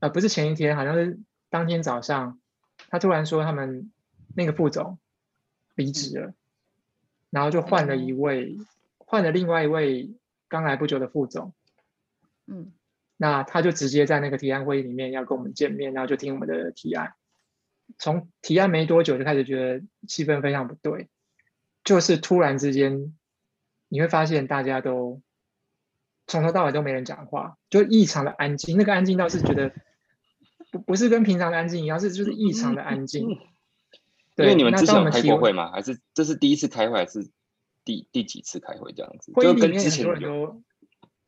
[0.01, 2.39] 呃，不是前一天，好像是当天早上，
[2.87, 3.91] 他突然说他们
[4.33, 4.97] 那个副总
[5.75, 6.33] 离职了，
[7.29, 8.55] 然后就换了一位，
[8.97, 10.15] 换了另外一位
[10.47, 11.53] 刚来不久的副总。
[12.47, 12.71] 嗯，
[13.17, 17.15] 那他就直接在那个提案会议里面要跟我们见面，然后就听我们的提案。
[17.97, 21.09] 从提案没多久就开始觉得气氛非常不对，
[21.83, 23.13] 就是突然之间
[23.89, 25.21] 你会发现大家都
[26.25, 28.77] 从头到尾都没人讲话，就异常的安静。
[28.77, 29.73] 那个安静倒是觉得。
[30.71, 33.27] 不不是跟平常的安静一样，是就是异常的安静。
[34.37, 35.71] 因为你们之前有开过会吗？
[35.71, 37.27] 还是这是第一次开会，还是
[37.83, 39.31] 第第几次开会这样子？
[39.33, 40.61] 会议里面很多人都，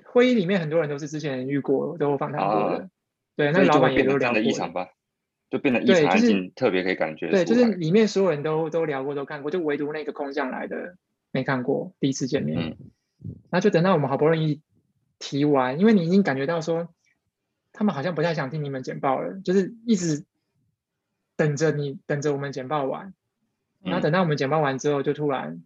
[0.03, 2.89] 会议里面很多人都是之前遇过，都访谈过的。
[3.35, 4.39] 对，那老板也都聊过。
[4.39, 4.89] 异常吧，
[5.49, 7.31] 就变得异常安静，特别可以感觉。
[7.31, 10.97] 对，就是里面所有人都都聊过，都看过，就唯独那个空降来的
[11.31, 12.77] 没看过，第一次见面。
[13.49, 14.61] 那就等到我们好不容易
[15.19, 16.93] 提完，因为你已经感觉到说。
[17.73, 20.25] 他们好像不太想听你们简报了，就是一直
[21.37, 23.13] 等着你，等着我们简报完，
[23.79, 25.63] 然后等到我们简报完之后，就突然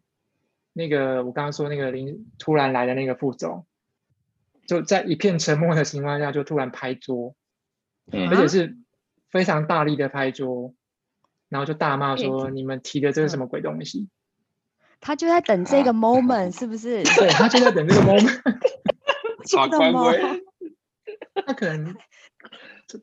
[0.72, 3.66] 那个我刚刚说那个林突然来的那个副总，
[4.68, 7.36] 就在一片沉默的情况下，就突然拍桌，
[8.12, 8.78] 而且是
[9.32, 10.76] 非常大力的拍桌，
[11.50, 14.10] 然后就大骂说：“你们提的这是什么鬼东西？”
[15.06, 17.04] 他就在等这个 moment，是不是？
[17.04, 18.42] 对他就在等这个 moment，
[19.48, 20.44] 耍官威。
[21.46, 21.96] 他可能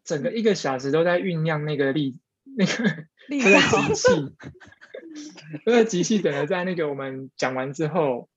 [0.03, 2.19] 整个一个小时都在酝酿那个力，
[2.57, 4.35] 那个那个机器，
[5.65, 8.29] 那个机器等着在那个我们讲完之后，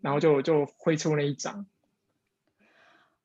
[0.00, 1.66] 然后就就挥出那一掌。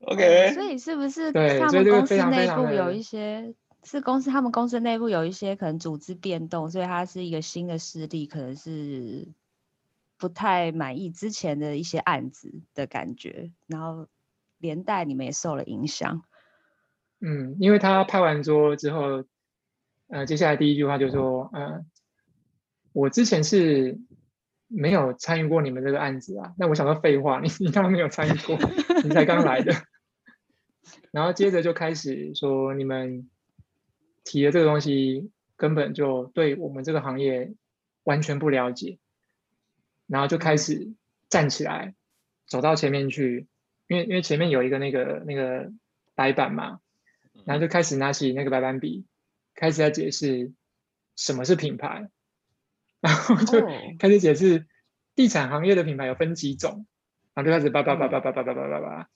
[0.02, 9.30] OK，所以是不是他们公司内部有一些是公司他们公司内部有一些可能组织变动，所以它是一个新的势力，可能是
[10.24, 14.08] 不太满意之前的一些案子的感觉，然后。
[14.60, 16.24] 连带你们也受了影响，
[17.20, 19.26] 嗯，因为他拍完桌之后，
[20.08, 21.84] 呃，接下来第一句话就说，呃，
[22.94, 24.00] 我之前是
[24.70, 28.58] 没有参与过你们这个案子啊，那我想说废话，你你当然没有参与过，
[29.04, 29.74] 你才刚来的，
[31.12, 33.30] 然后接着就开始说你们
[34.24, 37.54] 提的这个东西根本就对我们这个行业
[38.04, 38.98] 完全不了解，
[40.08, 40.94] 然后就开始
[41.30, 41.96] 站起来
[42.48, 43.48] 走到前面去。
[43.88, 45.70] 因为因为前面有一个那个那个
[46.16, 46.80] 白板嘛，
[47.44, 49.06] 然后就开始拿起那个白板笔，
[49.56, 50.54] 开始在解释
[51.18, 52.10] 什么是品牌，
[53.02, 53.62] 然后就
[54.00, 54.66] 开始解释
[55.16, 56.88] 地产行业的品牌有分几种，
[57.34, 59.10] 然后就开始叭叭叭叭叭叭叭叭叭叭，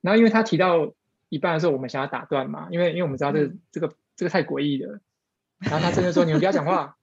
[0.00, 0.94] 然后因为他提到
[1.28, 5.00] 一半的时候，我们想要打断嘛，因为因为我们知道这这个这个太诡异了，
[5.58, 6.96] 然后他真的说你们不要讲话，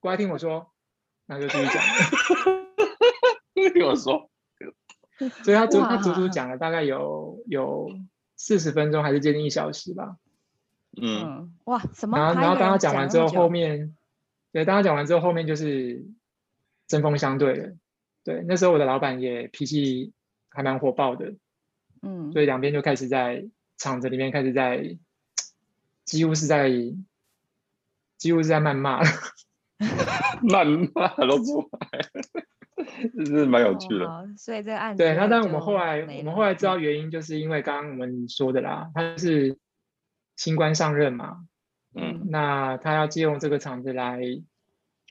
[0.00, 0.72] 过来听我说，
[1.26, 1.80] 然后就继续讲，
[3.80, 4.30] 听我说。
[5.44, 7.90] 所以他足他足足讲了大概有有
[8.36, 10.16] 四十分钟，还是接近一小时吧。
[11.00, 12.18] 嗯，哇，什么？
[12.18, 13.94] 然后然后当他讲完之后，后面
[14.52, 16.06] 对，当他讲完之后，后面就是
[16.86, 17.74] 针锋相对了。
[18.24, 20.12] 对，那时候我的老板也脾气
[20.48, 21.34] 还蛮火爆的。
[22.02, 24.98] 嗯，所以两边就开始在厂子里面开始在，
[26.06, 26.70] 几乎是在
[28.16, 29.06] 几乎是在谩骂了，
[30.42, 32.09] 谩骂都出来。
[33.16, 39.58] 这是蛮有趣的，所以这个案子对，那但我们后来我们后来知道原因，就是因为刚刚我们说的啦，他是
[40.36, 41.46] 新官上任嘛，
[41.94, 44.20] 嗯，那他要借用这个场子来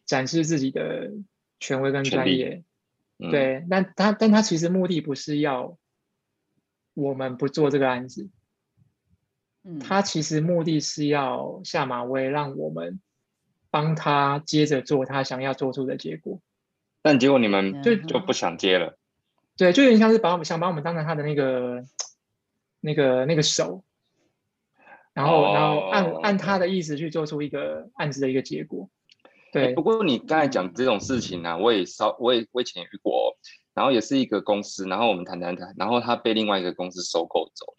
[0.05, 1.11] 展示自己的
[1.59, 2.63] 权威跟专业，
[3.17, 5.77] 对，但他但他其实目的不是要
[6.93, 8.29] 我们不做这个案子，
[9.63, 12.99] 嗯，他其实目的是要下马威，让我们
[13.69, 16.41] 帮他接着做他想要做出的结果。
[17.01, 18.97] 但结果你们就就不想接了，
[19.57, 21.83] 对，就有点像是把我们想把我们当成他的那个、
[22.81, 23.83] 那个、那个手，
[25.13, 28.89] 然后然后按按他的意思去做出一个案子的一个结果。
[29.51, 33.35] 对，不过你刚才讲这种事情呢，我也稍我也我以前遇过，
[33.73, 37.75] 然后也是一个公司，然后我们谈谈谈，然后他被另外一个公司收购走了，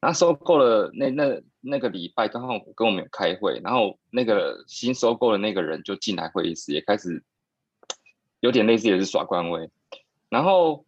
[0.00, 7.22] 那收购了那那那个礼拜刚好跟我们有开会，然后那个新收购的那个人就进来会议室，也开始
[8.44, 9.70] 有点类似也是耍官威，
[10.28, 10.84] 然后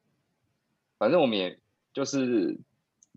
[0.99, 1.59] 反正我们也
[1.95, 2.59] 就是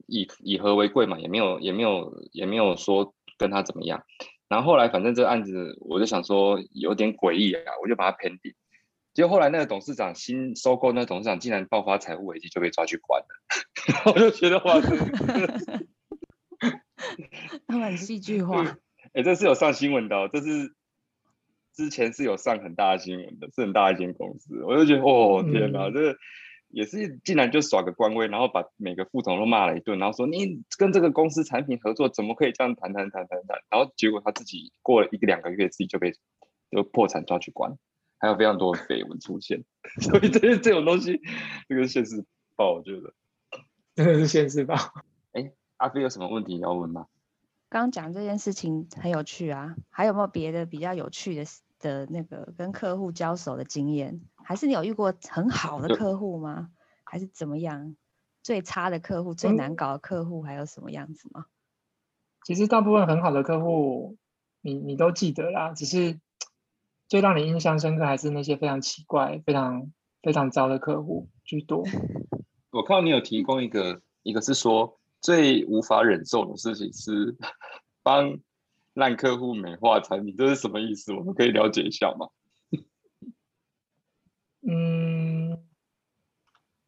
[0.07, 4.05] 以以和为贵嘛，也没有也没有也没有说跟他怎么样。
[4.47, 8.53] 然后后来，反正这个案子，我就想说有点诡异啊，我就把它 pending。
[9.13, 13.27] 结果后来那个董事长新收购那董事长竟然爆发财务危机，就被抓去关了。
[14.15, 14.79] 我就觉得哇，
[17.67, 18.77] 他们很戏剧化。
[19.11, 20.73] 哎，这是有上新闻的，这是
[21.79, 24.61] 之前是有上很大的新闻的，是很大一间公司。
[24.65, 26.17] 我就觉得哦天哪，这。
[26.71, 33.57] 也是竟然就耍个官威，然后把每个副总都骂了一顿，然后说你跟这个公司产品合作怎么可以这样谈谈谈谈谈？
[33.71, 36.13] 然后结果他自己过了一个两个月，自己就被
[36.69, 37.75] 就破产抓去关，
[38.19, 39.63] 还有非常多的绯闻出现。
[39.99, 41.19] 所以这这种东西，
[41.67, 42.23] 这个现实
[42.55, 43.15] 报，我觉得
[43.95, 44.75] 真的是现实报。
[45.31, 47.07] 哎，阿飞有什么问题要问吗？
[47.69, 51.45] 刚刚讲这件事情很有趣啊，还有没有别的比较有趣的
[51.79, 54.21] 的那个跟客户交手的经验？
[54.35, 56.69] 还是你有遇过很好的客户吗？
[57.03, 57.95] 还是怎么样？
[58.41, 61.45] 最差的客户、最难搞的客户还有什么样子吗？
[62.45, 64.17] 其实大部分很好的客户，
[64.61, 65.73] 你你都记得啦。
[65.73, 66.19] 只是
[67.07, 71.83] 最让你印象深刻，还是那些非常奇怪、非常非常糟的客户居多。
[72.71, 77.35] 我看到你有提供一个，一个是说最无法忍受的事情是
[78.01, 78.39] 帮
[78.93, 81.13] 烂客户美化产品，这是什么意思？
[81.13, 82.29] 我们可以了解一下吗？
[84.67, 85.63] 嗯，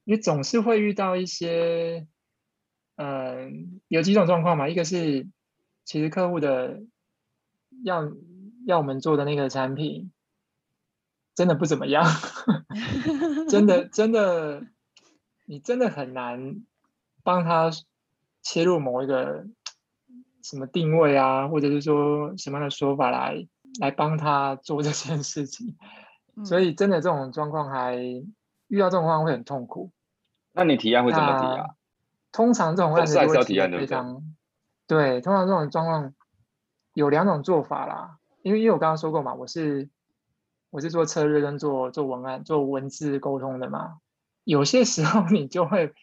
[0.03, 2.07] 你总是会遇到一些，
[2.95, 4.67] 嗯，有几种状况嘛。
[4.67, 5.27] 一个是，
[5.85, 6.83] 其实客户的
[7.83, 8.11] 要
[8.65, 10.11] 要我们做的那个产品，
[11.33, 12.03] 真的不怎么样，
[13.49, 14.67] 真的真的，
[15.45, 16.65] 你真的很难
[17.23, 17.71] 帮他
[18.41, 19.47] 切入某一个
[20.43, 23.47] 什么定位啊，或者是说什么样的说法来
[23.79, 25.75] 来帮他做这件事情。
[26.45, 27.97] 所以，真的这种状况还
[28.67, 29.91] 遇到这种状况会很痛苦。
[30.53, 31.69] 那你提案会怎么提啊？
[32.31, 34.23] 通常这种案子都会提案非常
[34.87, 35.19] 对。
[35.21, 36.13] 通常这种状况
[36.93, 39.89] 有两种做法啦，因为因为我刚刚说过嘛，我是
[40.69, 43.97] 我是做策略跟做做文案、做文字沟通的嘛。
[44.45, 45.93] 有些时候你就会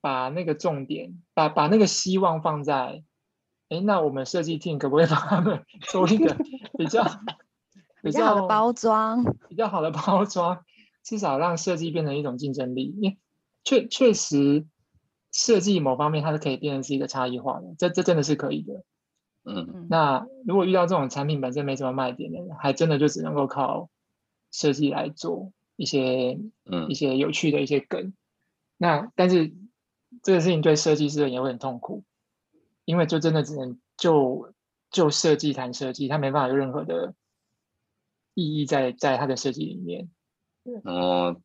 [0.00, 3.04] 把那个重点，把把那个希望放在，
[3.68, 6.36] 哎，那我们设计 team 可不可以帮他们 做一个
[6.78, 7.04] 比较？
[8.02, 10.64] 比较好的包装，比较好的包装，
[11.02, 12.94] 至少让设计变成一种竞争力。
[13.00, 13.18] 因为
[13.64, 14.64] 确确实，
[15.32, 18.84] 设计某方面它是可以变成是一个差异化的，这这真的是可以的。
[19.44, 23.90] 嗯，那如果遇到这种产品本身没什么卖点的，还真的就只能够靠
[24.52, 28.12] 设计来做一些嗯一些有趣的一些梗。
[28.76, 29.52] 那但是
[30.22, 32.04] 这个事情对设计师也会很痛苦，
[32.86, 34.54] 因为就真的只能就
[34.90, 37.14] 就设计谈设计，它没办法有任何的。
[38.38, 40.10] 意义在在它的设计里面，
[40.84, 41.40] 哦，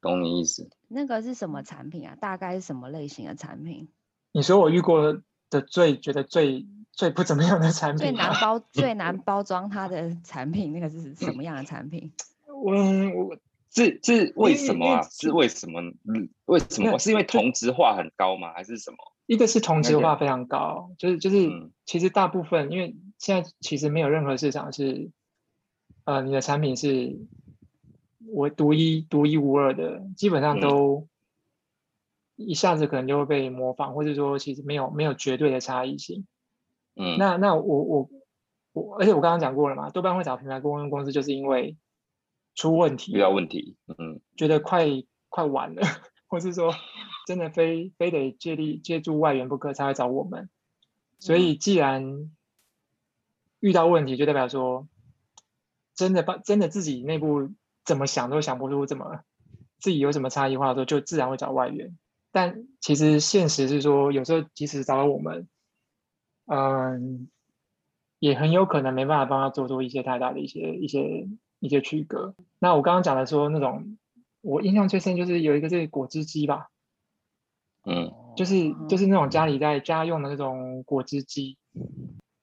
[0.00, 0.70] 懂你意思。
[0.86, 2.14] 那个是什么产品啊？
[2.20, 3.88] 大概是什么类型的产品？
[4.30, 5.20] 你说我遇过
[5.50, 12.12] 的最觉得最最不怎么样的产品， 最难包最难包装它的产品，那个是什么样的产品？
[12.46, 12.74] 我
[13.26, 13.36] 我
[13.68, 15.02] 这这为什么啊？
[15.10, 15.80] 是为什么？
[15.80, 16.96] 嗯，为什么？
[17.00, 18.52] 是因为同质化很高吗？
[18.54, 18.98] 还是什么？
[19.30, 21.48] 一个是同质化非常高，就是就是
[21.84, 25.10] 其实大部分，因为现在其实没有任何市场是。
[26.04, 27.18] 呃，你的产品是
[28.32, 31.06] 我独一独一无二的，基本上都
[32.36, 36.26] 一下子可能就会被模仿，或者说其实没有没有绝对的差异性。
[36.96, 38.10] 嗯，那那我我
[38.72, 41.76] 我，而且我刚刚讲过了嘛，多半会找品牌公关公司，就是因为
[42.54, 44.86] 出问题，遇到问题，嗯，觉得快
[45.28, 45.82] 快完了，
[46.26, 46.74] 或是说
[47.30, 50.50] 真的非非得借力借助外援不可，才会找我们。
[51.20, 52.30] 所以既然
[53.60, 54.88] 遇到问题，就代表说。
[55.92, 57.50] 真的把真的自己内部
[57.84, 59.20] 怎么想都想不出怎么
[59.78, 61.98] 自己有什么差异化的时候，就自然会找外援。
[62.32, 65.46] 但其实现实是说，有时候即使找到我们，
[66.46, 67.28] 嗯，
[68.18, 71.28] 也很有可能没办法帮他做出一些太大的一些一些
[71.58, 72.34] 一些区隔。
[72.58, 73.98] 那我刚刚讲的说那种，
[74.40, 76.70] 我印象最深就是有一个这个果汁机吧，
[77.90, 78.54] 嗯，就是
[78.88, 81.58] 就是那种家里在家用的那种果汁机。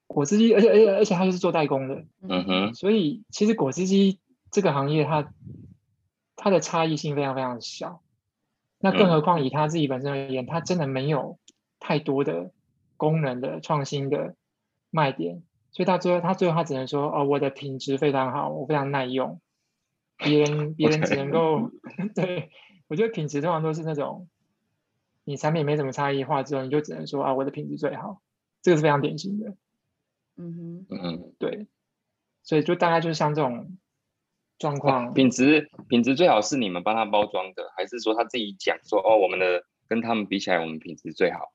[0.05, 4.19] 果汁机，而且而且而且它就是做代工的，嗯哼，所以其实果汁机
[4.51, 5.31] 这个行业，它
[6.35, 8.01] 它的差异性非常非常小。
[8.79, 11.37] 那更何况以它自己本身而言，它真的没有
[11.79, 12.51] 太多的
[12.95, 14.35] 功能的创新的
[14.89, 19.39] 卖点，所以他最后他最后他只能说哦，我的品质非常好，我非常耐用。
[20.17, 21.69] 别人别人只能够
[22.15, 22.49] 对
[22.87, 24.27] 我觉得品质通常都是那种，
[25.28, 28.21] 你产品没什么差异化之后，你就只能说啊，我的品质最好，
[28.61, 29.57] 这个是非常典型的。
[30.38, 31.67] 嗯哼，嗯，对，
[32.43, 33.78] 所以就大概就是像这种
[34.57, 41.51] 状况，品质品质最好是你们帮他包装的，还是说他自己讲说哦，我们的跟他们比起来，我们品质最好？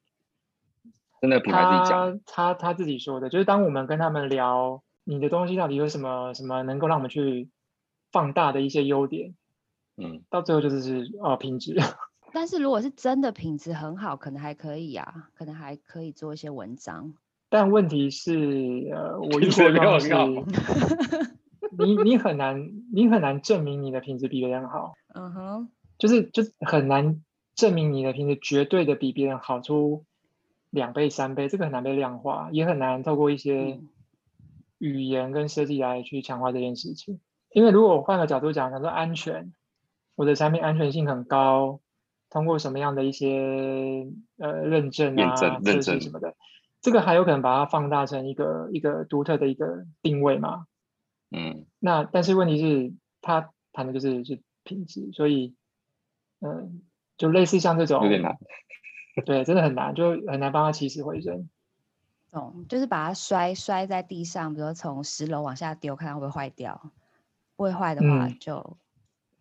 [1.23, 7.49] 真的品牌自己讲，他他自己说的，就是当我们跟他们聊你的东西到底有什么什么能够让我们去
[8.11, 9.35] 放大的一些优点，
[9.97, 11.81] 嗯，到最后就是是哦品质。
[12.33, 17.15] 但是如果是真的品质很好，可能还可以啊，可能还可以做一些文章。
[17.49, 20.09] 但问题是，呃，我遇过的是，
[21.79, 24.95] 你你很难你很难证明你的品质比别人好。
[25.15, 25.69] 嗯哼，
[25.99, 27.23] 就是就是很难
[27.55, 30.07] 证明你的品质绝对的比别人好出
[30.71, 33.79] 两倍三倍，这个很难被量化，也很难透过一些
[34.79, 37.21] 语言跟设计来去强化这件事情。
[37.51, 39.53] 因为如果我换个角度讲，他说安全，
[40.15, 41.81] 我的产品安全性很高，
[42.33, 44.07] 通过什么样的一些
[44.39, 46.35] 呃认证啊、测试什么的。
[46.81, 50.67] 这个还有可能把它放大成一个一个独特的一个定位嘛？
[51.31, 55.55] 嗯，那但是问题是，它谈的就是是品质，所以，
[56.41, 56.81] 嗯，
[57.19, 58.39] 就类似像这种有点难，
[59.27, 61.51] 对，真的很难，就很难帮他起死回生。
[62.31, 66.91] 懂，就是把它摔摔在地上，比如从十楼往下丢，看它会不会坏掉。
[67.55, 68.77] 不会坏的话，就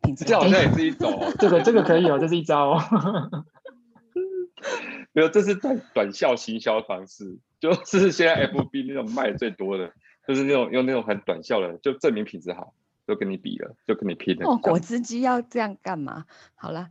[0.01, 0.25] 品质。
[0.25, 2.77] 这好像也是一种， 这个这个可以哦，这是一招。
[5.13, 9.91] 没有，这是短短效行销方式，就是现在 FB 那种卖最多的，
[10.27, 12.73] 就是那种用那种很短效的，就证明品质好，
[13.07, 14.47] 就跟你比了，就跟你拼了。
[14.47, 16.25] 哦，果汁机要这样干嘛？
[16.55, 16.89] 好了，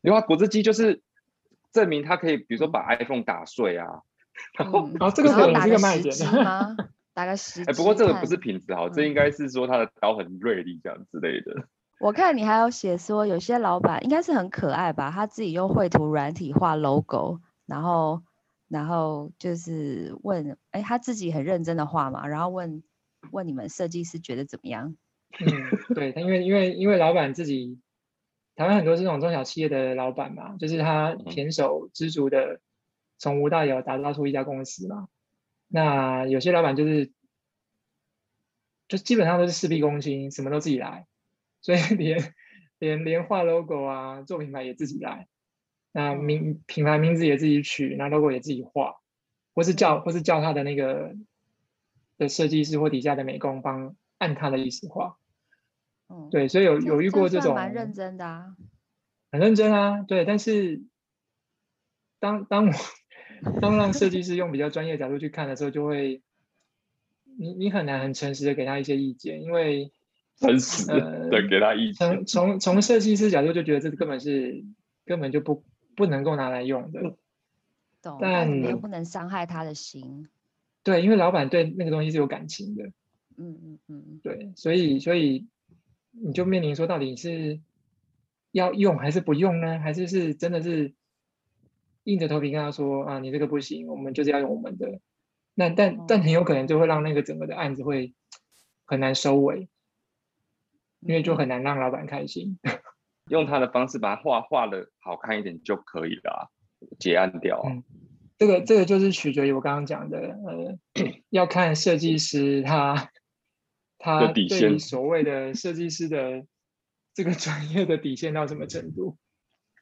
[0.00, 1.02] 因为果汁机就是
[1.72, 3.86] 证明它可以，比如说把 iPhone 打碎啊，
[4.58, 6.76] 然后然后这个是打个卖点吗？
[7.14, 11.68] 打个十，哎，不过这个不是品质好，这应该是说它的刀很锐利这样之类的。
[12.02, 15.08] 我看你还有写说，有些老板应该是很可爱吧？
[15.12, 18.20] 他自己用绘图软体画 logo，然后，
[18.66, 22.82] 然后就是问，哎，他自己很认真的画嘛，然后问
[23.30, 24.96] 问你们设计师觉得怎么样？
[25.38, 27.78] 嗯，对他，因为因为因为老板自己，
[28.56, 32.58] 台湾很多这种中小企业的老板嘛，就是他胼手知足的
[33.16, 35.06] 从无到有打造出一家公司嘛。
[35.68, 37.12] 那有些老板就是，
[38.88, 41.06] 就基本上都是事必躬亲，什么都自己来。
[41.62, 42.34] 所以连
[42.80, 45.28] 连连画 logo 啊，做品牌也自己来，
[45.92, 48.96] 那名品牌名字也自己取，那 logo 也自己画，
[49.54, 51.14] 或是叫或是叫他的那个
[52.18, 55.16] 的设计师或底下的美工帮按他的意思画。
[56.08, 58.56] 嗯，对，所以有有遇过这种蛮认真的啊，
[59.30, 60.24] 很认真啊，对。
[60.24, 60.82] 但是
[62.18, 66.22] 当当我当让设计师用比较专业角度去看的时候，就会
[67.38, 69.92] 你你很难很诚实的给他一些意见，因为。
[70.42, 71.94] 诚实的给他意见。
[71.94, 74.64] 从从从设计师角度就觉得这根本是
[75.06, 75.64] 根本就不
[75.96, 77.16] 不能够拿来用的。
[78.02, 78.18] 懂。
[78.20, 80.28] 但你又不能伤害他的心。
[80.82, 82.84] 对，因为老板对那个东西是有感情的。
[83.36, 84.20] 嗯嗯嗯。
[84.22, 85.46] 对，所以所以
[86.10, 87.60] 你就面临说，到底是
[88.50, 89.78] 要用还是不用呢？
[89.78, 90.92] 还是是真的是
[92.04, 95.00] 硬着头皮跟他说啊，你这个不行，我们就是要用我们的。
[95.54, 98.14] 那但但很有可能就会让那个整个的案子会
[98.84, 99.68] 很难收尾。
[101.06, 102.58] 因为就很难让老板开心，
[103.30, 106.50] 用他的方式把它画画的好看一点就可以了，
[106.98, 107.62] 结案掉。
[107.64, 107.82] 嗯，
[108.38, 110.78] 这个这个就是取决于我刚刚讲的，呃，
[111.30, 113.10] 要看设计师他
[113.98, 116.44] 他对于所谓的设计师的
[117.14, 119.16] 这个专业的底线到什么程度。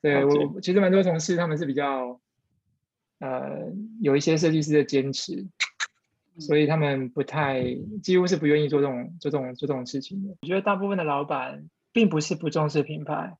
[0.02, 2.20] 对我其实蛮多同事他们是比较
[3.18, 5.46] 呃有一些设计师的坚持。
[6.40, 7.62] 所以他们不太，
[8.02, 10.36] 几乎是不愿意做这种、做这种、做这种事情的。
[10.40, 13.36] 我觉得大部分的老板并不是不重视品牌，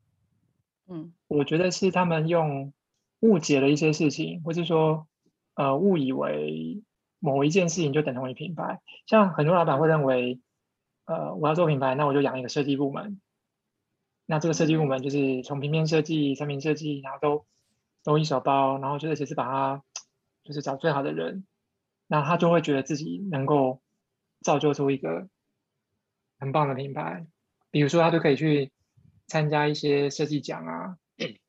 [0.87, 2.73] 嗯，我觉得是他们用
[3.21, 5.07] 误解了一些事情，或是说，
[5.55, 6.83] 呃，误以为
[7.19, 8.81] 某一件事情就等同于品牌。
[9.07, 10.41] 像很多老板会认为，
[11.07, 13.21] 呃，我要做品牌，那我就养一个设计部门，
[14.27, 17.47] 那这个设计部门就是从平面设计、产品设计，然后都
[18.05, 19.83] 都一手包，然后就是只是把它
[20.45, 21.45] 就是找最好的人。
[22.13, 23.81] 那他就会觉得自己能够
[24.41, 25.29] 造就出一个
[26.41, 27.25] 很棒的品牌，
[27.71, 28.73] 比如说他就可以去
[29.29, 30.97] 参加一些设计奖啊，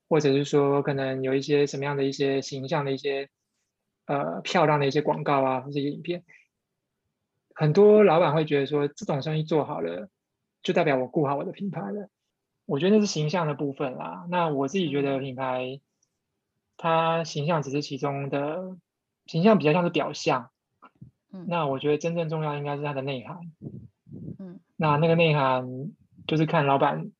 [0.07, 3.27] 或者是说可能有一些什么样的一些形象的一些
[4.05, 6.23] 呃漂亮的一些广告啊，或者影片。
[7.55, 10.09] 很多老板会觉得说这种生意做好了，
[10.61, 12.07] 就代表我顾好我的品牌了。
[12.67, 14.27] 我觉得那是形象的部分啦。
[14.29, 15.81] 那我自己觉得品牌，
[16.77, 18.77] 它形象只是其中的。
[19.27, 20.50] 形象比较像是表象，
[21.33, 23.37] 嗯那我觉得真正重要应该是它的内涵。
[24.39, 25.91] 嗯那那个内涵
[26.27, 27.11] 就是看老板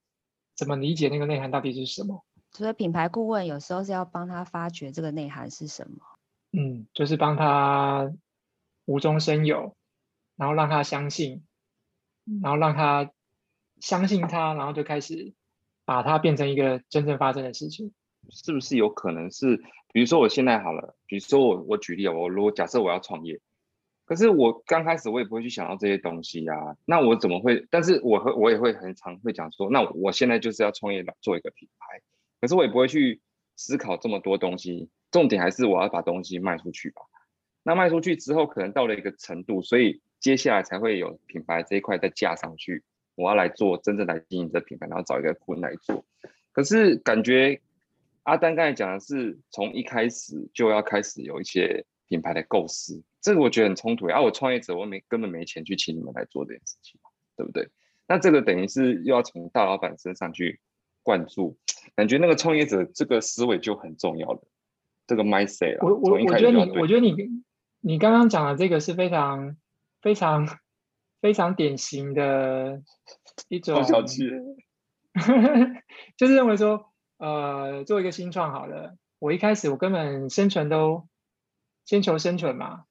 [0.56, 2.24] 怎么理解那个内涵到底是什么。
[2.52, 5.98] 所以品牌顾问有时候是要帮他发掘这个内涵是什么。
[6.52, 8.12] 嗯，就是帮他
[8.86, 9.76] 无中生有，
[10.36, 11.46] 然后让他相信，
[12.42, 13.10] 然后让他
[13.80, 15.34] 相信他，然后就开始
[15.86, 17.94] 把它变成一个真正发生的事情。
[18.30, 19.58] 是不是有可能是，
[19.94, 23.40] 比如说我现在好了，比如说我我举例啊，我如果假设我要创业，
[24.12, 27.66] 可是我刚开始我也不会去想到这些东西呀、那我怎么会？
[27.70, 32.02] 但是我会我也会很常会讲说，那我现在就是要创业做一个品牌，
[32.42, 33.22] 可是我也不会去
[33.56, 37.04] 思考这么多东西，重点还是我要把东西卖出去吧。
[37.64, 42.84] 那卖出去之后，可能到了一个程度，所以接下来才会有品牌这一块再架上去。
[43.16, 46.04] 我要来做真正来经营这品牌，然后找一个顾问来做。
[46.52, 47.62] 可是感觉
[48.24, 54.08] 阿丹刚才讲的是从一开始就要开始有一些品牌的构思，这个我觉得很冲突。
[54.08, 57.00] 啊，我创业者我没根本没钱去请你们来做这件事情，
[57.38, 57.70] 对不对？
[58.08, 60.60] 那这个等于是又要从大老板身上去
[61.04, 61.58] 灌注，
[61.96, 64.42] 感觉那个创业者这个思维就很重要了。
[65.08, 67.16] 这个 mindset 啊，我我我觉得你，我觉得你
[67.80, 69.56] 你刚刚讲的这个是非常
[70.02, 70.48] 非常
[71.22, 72.82] 非常典型的
[73.48, 74.30] 一种好小气。
[76.16, 81.08] 就是认为说，呃，做一个新创好了，我一开始我根本生存都
[81.86, 82.86] 先求生存嘛，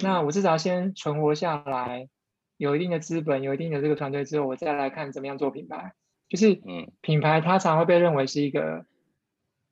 [0.00, 2.08] 那嗯我至少先存活下来，
[2.56, 5.92] 有一定的资本，有一定的这个团队之后，我再来看怎么样做品牌。
[6.28, 8.86] 就是嗯品牌它常会被认为是一个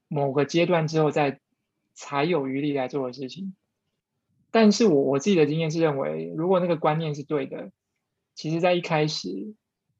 [0.08, 1.40] 某个阶段之后再
[1.94, 3.54] 才有余力来做的事情。
[4.50, 7.70] 但是我我自己的经验是认为，如果那个观念是对的，
[8.34, 9.54] 其实在一开始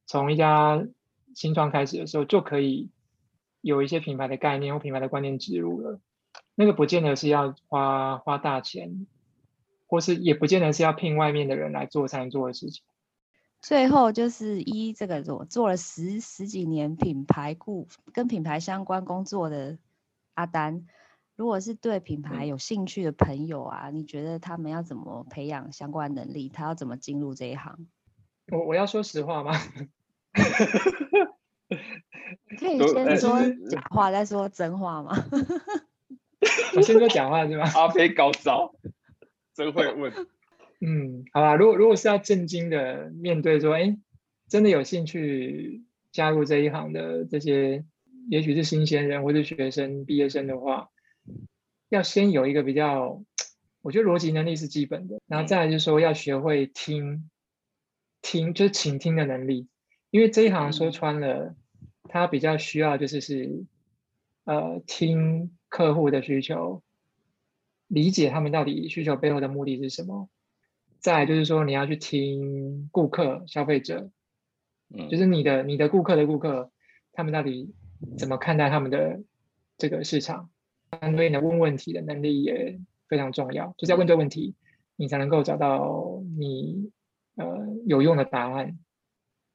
[0.07, 0.85] 从一家
[1.35, 2.91] 新创开始的时候，就可以
[3.61, 6.01] 有一些品牌的概念或品牌的观念植入了。
[6.57, 9.07] 那个不见得是要花花大钱，
[9.91, 12.84] 或是也不见得是要聘外面的人来做才能做的事情。
[13.61, 19.76] 最后就是一这个我做了十十几年品牌顾跟品牌相关工作的
[20.34, 20.86] 阿丹，
[21.34, 26.49] 如果是对品牌嗯有兴趣的朋友啊，你觉得他们要怎么培养相关能力？
[26.49, 27.88] 他要怎么进入这一行？
[28.53, 29.53] 我我要说实话吗？
[32.49, 35.12] 你 可以先说假话，再说真话吗？
[36.76, 37.70] 我 先说假话是吗？
[37.74, 38.72] 阿飞高招，
[39.61, 40.13] 真会问。
[40.81, 41.57] 嗯，好吧。
[41.57, 43.99] 如果如果是要震惊的面对说，哎，
[44.49, 47.85] 真的有兴趣加入这一行的这些，
[48.31, 50.89] 也许是新鲜人或是学生、毕业生的话，
[51.91, 53.23] 要先有一个比较，
[53.83, 57.29] 我觉得逻辑能力是基本的，然后嗯再来就是说要学会听，
[58.23, 59.69] 听就是倾听的能力，
[60.11, 61.55] 因为这一行说嗯穿了，
[62.05, 63.67] 它比较需要就是是，
[64.45, 66.83] 呃，听客户的需求，
[67.91, 70.30] 理解他们到底需求背后的目的是什么。
[71.01, 74.11] 再就是说，你要去听顾客、消费者，
[74.95, 76.70] 嗯，就是你的你的顾客的顾客，
[77.12, 77.74] 他们到底
[78.16, 79.22] 怎么看待他们的
[79.76, 80.51] 这个市场？
[80.91, 84.55] 相对应的问问题的能力也非常重要，就是要问对问题，
[84.97, 86.91] 你才能够找到你
[87.36, 88.78] 呃有用的答案。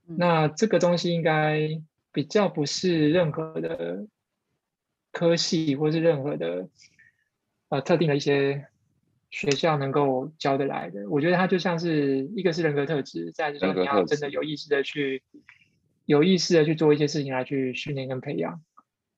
[0.07, 1.81] 嗯那这个东西应该
[2.11, 4.07] 比较不是任何的
[5.11, 6.69] 科系或是任何的
[7.69, 8.65] 呃特定的一些
[9.29, 11.09] 学校能够教得来的。
[11.09, 15.23] 我觉得它就像是一个是人格特质，再来就是说你要真的有意识的去
[16.05, 18.61] 有意识的去做一些事情来去训练跟培养。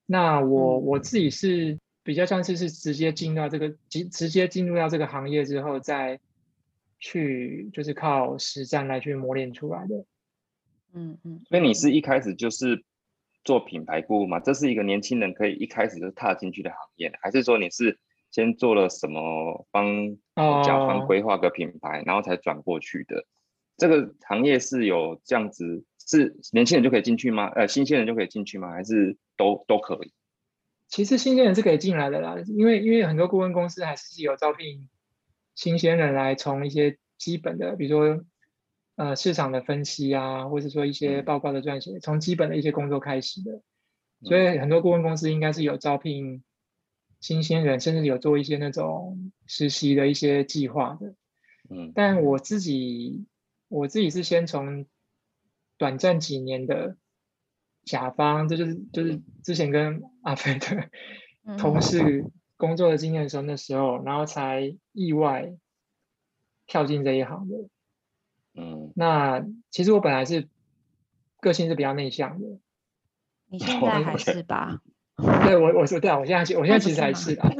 [0.05, 6.19] 那我嗯我自己是比较像是是直接进入到这个直直接进入到这个行业之后，再
[6.99, 10.05] 去就是靠实战来去磨练出来的。
[10.93, 12.83] 嗯嗯，所以你是一开始就是
[13.43, 14.39] 做品牌顾问吗？
[14.39, 17.99] 这是一个年轻人可以一开始就踏进去的行业，还是说你是
[18.31, 20.15] 先做了什么帮
[20.63, 23.25] 甲方哦规划个品牌，然后才转过去的？
[23.77, 27.47] 这个行业是有这样子，是年轻人就可以进去吗？
[27.55, 28.71] 呃，新鲜人就可以进去吗？
[28.71, 30.11] 还是都都可以？
[30.87, 34.89] 其实新鲜人是可以进来的啦，因为因为很多顾问公司还是有招聘
[35.53, 38.23] 新鲜人来从一些基本的，比如说
[38.95, 43.61] 呃市场的分析啊，或者说一些嗯报告的撰写，从基本的一些工作开始的。
[44.23, 46.41] 所嗯以很多顾问公司应该是有招聘
[47.19, 51.15] 新鲜人，甚至有做一些那种实习的一些计划的。
[51.69, 53.25] 嗯但我自己
[53.67, 54.85] 我自己是先从
[55.77, 56.95] 短暂几年的
[57.83, 60.89] 甲方，这就是就是之前跟阿飞的
[61.43, 65.53] 嗯同事工作的经验的时候，那时候然后才意外
[66.65, 67.55] 跳进这一行的。
[68.53, 70.47] 嗯，那其实我本来是
[71.39, 72.59] 个性是比较内向的，
[73.47, 74.81] 你现在还是吧？
[75.43, 77.49] 对我我说对啊，我现在其我现在其实还是是啦，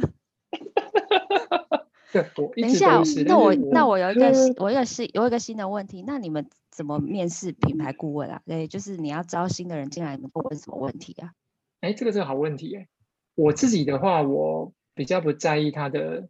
[2.12, 8.40] 对，我等一下，那我那我有一个我一个是有一个新的问题，那你们怎么面试品牌顾问啊？
[8.46, 11.32] 对，就是你要招新的人进来，你们会问什么问题啊？
[11.80, 12.88] 哎，这个是个好问题哎。
[13.34, 16.28] 我自己的话，我比较不在意他的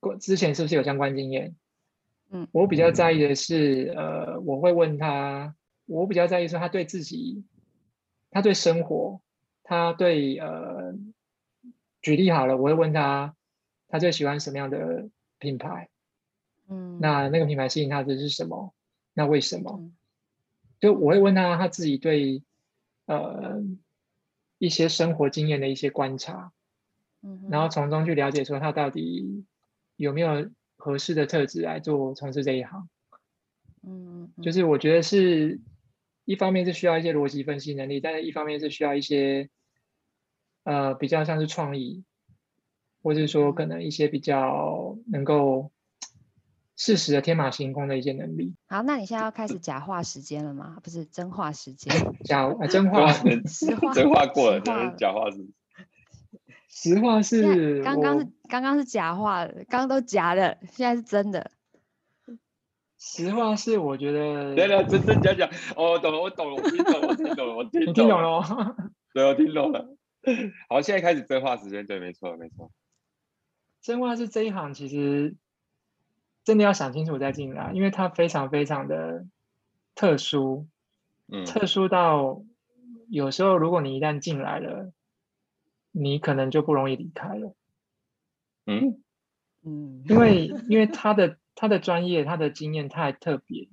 [0.00, 1.56] 过之前是不是有相关经验。
[2.30, 5.54] 嗯，我比较在意的是，呃，我会问他，
[5.86, 7.44] 我比较在意说他对自己，
[8.30, 9.20] 他对生活，
[9.68, 10.94] 他对呃，
[12.00, 13.34] 举例好了，我会问他。
[13.90, 15.08] 他最喜欢什么样的
[15.38, 15.88] 品牌？
[16.68, 18.74] 嗯，那那个品牌吸引他的是什么？
[19.14, 19.90] 那为什么？
[20.78, 22.42] 就我会问他他自己对
[23.06, 23.62] 呃
[24.58, 26.52] 一些生活经验的一些观察，
[27.22, 29.46] 嗯，然后从中去了解说他到底
[29.96, 32.90] 有没有合适的特质来做从事这一行。
[33.82, 35.60] 嗯，就是我觉得是
[36.26, 39.48] 一方面是需要一些逻辑分析能力，但是一方面是需要一些
[40.68, 42.04] 呃比较像是创意。
[43.00, 45.70] 或者是说，可能一些比较能够
[46.76, 48.56] 适时的天马行空的一些能力。
[48.66, 50.78] 好，那你现在要开始假话时间了吗？
[50.82, 51.94] 不是真话时间。
[52.24, 53.06] 假真话，
[53.46, 54.60] 实话，真话过了，
[54.98, 55.46] 假话是。
[56.68, 57.82] 实话是。
[57.84, 61.52] 刚刚是刚刚是假话，刚刚都假的，现在是真的。
[62.98, 64.56] 实话是，我觉得。
[64.56, 65.48] 对对，真真假假。
[65.76, 67.86] 哦，懂了，我懂了，我听懂了，我听懂了，我听懂了。
[67.86, 68.76] 你听懂了？
[69.14, 69.94] 对，我听懂了。
[70.68, 71.86] 好，现在开始真话时间。
[71.86, 72.70] 对，没错，没错。
[73.80, 75.36] 真话是这一行，其实
[76.44, 79.26] 真的要想清楚再进来，因为它非常非常的
[79.94, 80.66] 特殊，
[81.28, 82.42] 嗯，特殊到
[83.08, 84.92] 有时候如果你一旦进来了，
[85.92, 87.54] 你可能就不容易离开了，
[88.66, 89.02] 嗯
[89.62, 93.68] 嗯，因为因为他的他的专业他的经验太特别，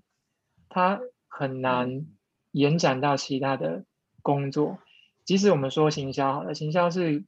[0.70, 2.06] 他很难
[2.52, 3.86] 延展到其他的
[4.22, 4.80] 工作，
[5.26, 7.26] 即使我们说行销好了，行销是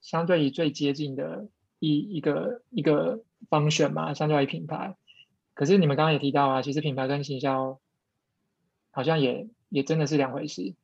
[0.00, 1.48] 相对于最接近的。
[1.80, 4.96] 一一个一个方选嘛，相较于品牌，
[5.52, 7.78] 可是你们刚刚也提到啊，其实品牌跟行销
[8.90, 10.74] 好像也也真的是两回事。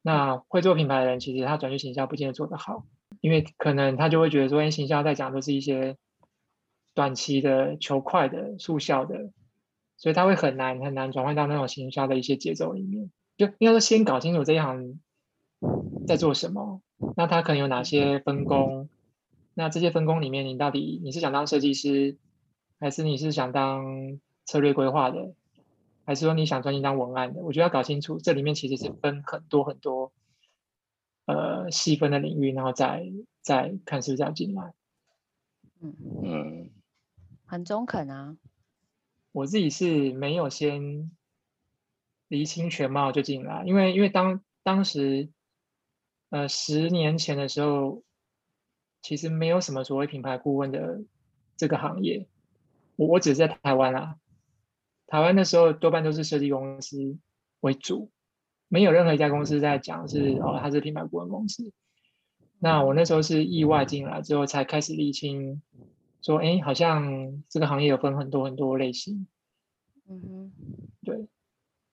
[0.00, 2.86] 那会做品牌的人，其实他转去行销不见得做得好，
[3.20, 5.96] 因为可能他就会觉得说，哎，行销在讲都是一些
[6.94, 9.32] 短期的、求快的、速效的，
[9.96, 13.10] 所以他会很难很难转换到那种行销的一些节奏里面。
[13.36, 15.00] 就应该说，先搞清楚这一行
[16.06, 16.80] 在做什么，
[17.16, 18.88] 那他可能有哪些分工。
[19.54, 22.16] 那这些分工里面，你到底你是想当设计师，
[22.78, 25.34] 还是你是想当策略规划的，
[26.04, 27.42] 还是说你想专心当文案的？
[27.42, 30.12] 我觉得要搞清楚，这里面其实是分很多很多，
[31.26, 34.72] 呃，细分的领域，然后再再看是不是要进来。
[35.80, 36.70] 嗯嗯，
[37.44, 38.36] 很中肯啊。
[39.32, 41.10] 我自己是没有先
[42.28, 45.28] 厘清全貌就进来，因为因为当当时，
[46.30, 48.02] 呃，十年前的时候。
[49.02, 51.02] 其实没有什么所谓品牌顾问的
[51.56, 52.28] 这个行业，
[52.96, 54.16] 我我只是在台湾啊，
[55.06, 57.16] 台湾那时候多半都是设计公司
[57.60, 58.10] 为主，
[58.68, 61.72] 没有任何一家公司在讲是哦，它是品牌顾问公司。
[62.58, 65.62] 那我那时候是意外进来之后才开始理清，
[66.20, 69.26] 说哎，好像这个行业有分很多很多类型。
[70.10, 70.52] 嗯哼，
[71.06, 71.26] 对，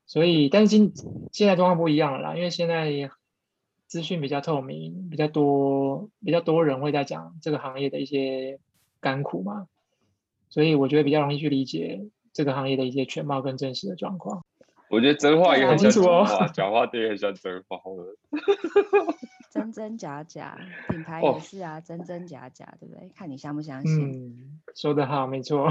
[0.05, 0.91] 所以但是今
[1.31, 3.09] 现在状况不一样了啦，因为现在。
[3.87, 8.59] 资讯比较透明，比较多，比较多人会在讲这个行业的一些
[8.99, 9.67] 甘苦嘛，
[10.49, 14.45] 所以我觉得比较容易去理解这个行业的一些全貌跟真实的状况。
[14.89, 17.77] 我觉得真话也很像假话，假话也很像真话。
[19.51, 20.57] 真真假假，
[20.89, 23.09] 品牌也是啊，真真假假，对不对？
[23.15, 24.11] 看你相不相信。
[24.11, 25.67] 嗯，说得好，没错。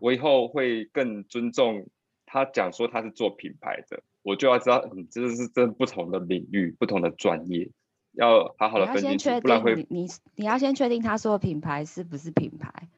[0.00, 1.86] 我以后会更尊重
[2.26, 4.02] 他讲说他是做品牌的。
[4.26, 7.70] 我就要知道，你，这是真不同的领域，不同的专业，
[8.14, 12.88] 要好好的分清楚，不然会你你要先确定他说的品牌是不是品牌。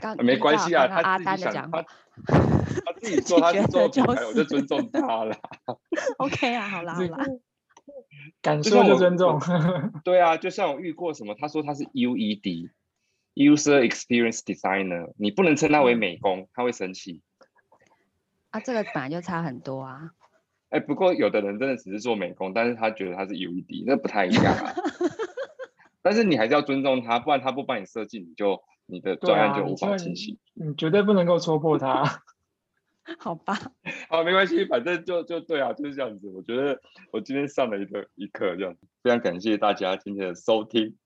[0.00, 5.36] 刚没关系啊，他阿丹的讲话，他自己说他是做品牌，我就尊重他了。
[6.18, 7.26] OK 啊，好啦 好啦，
[8.40, 9.40] 感受就尊重。
[10.04, 17.20] 对啊，就像我遇过什么，他说他是 UED，User Experience Designer，你不能称他为美工，他会生气。
[18.50, 20.12] 啊，这个本来就差很多啊。
[20.70, 24.74] 哎，不过有的人真的只是做美工，但是他觉得他是 UED，那不太一样啊。
[26.02, 30.38] 但是你还是要尊重他，不然他不帮你设计，你就你的专案就无法进行。
[30.54, 32.22] 你绝对不能够戳破他。
[33.18, 33.58] 好吧。
[34.10, 36.28] 好，没关系，反正就就对啊，就是这样子。
[36.28, 36.78] 我觉得
[37.10, 38.86] 我今天上了一个一课，这样子。
[39.02, 40.96] 非常感谢大家今天的收听，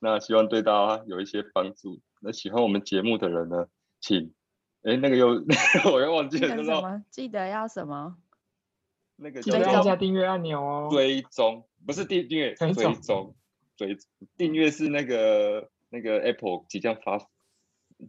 [0.00, 2.00] 那希望对大家有一些帮助。
[2.20, 3.66] 那喜欢我们节目的人呢，
[4.00, 4.32] 请，
[4.82, 5.28] 哎，那个又
[5.92, 7.04] 我又忘记了，什么？
[7.10, 8.16] 记得要什么？
[9.16, 10.88] 那个记得按下订阅按钮哦。
[10.90, 13.34] 追踪不是订订阅，追踪
[13.76, 13.96] 追
[14.36, 17.18] 订阅是那个那个 Apple 即将发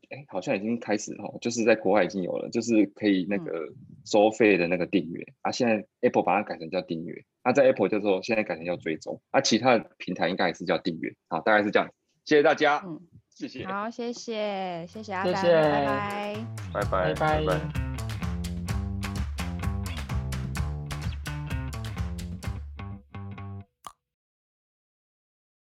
[0.10, 3.72] 哎，好像已经开始哈，就是在国外已经有了，就是可以那个
[4.06, 5.52] 收费的那个订阅啊。
[5.52, 11.88] 现在 Apple 把它改成叫订阅，那在 Apple 叫做现在改成叫追踪，啊，其他的平台应该也是叫订阅啊，大概是这样。
[12.26, 13.00] 谢谢大家，嗯，
[13.36, 13.68] 谢谢。
[13.68, 15.34] 好，谢谢，谢谢阿丹，
[16.74, 18.13] 拜拜，拜拜，拜拜。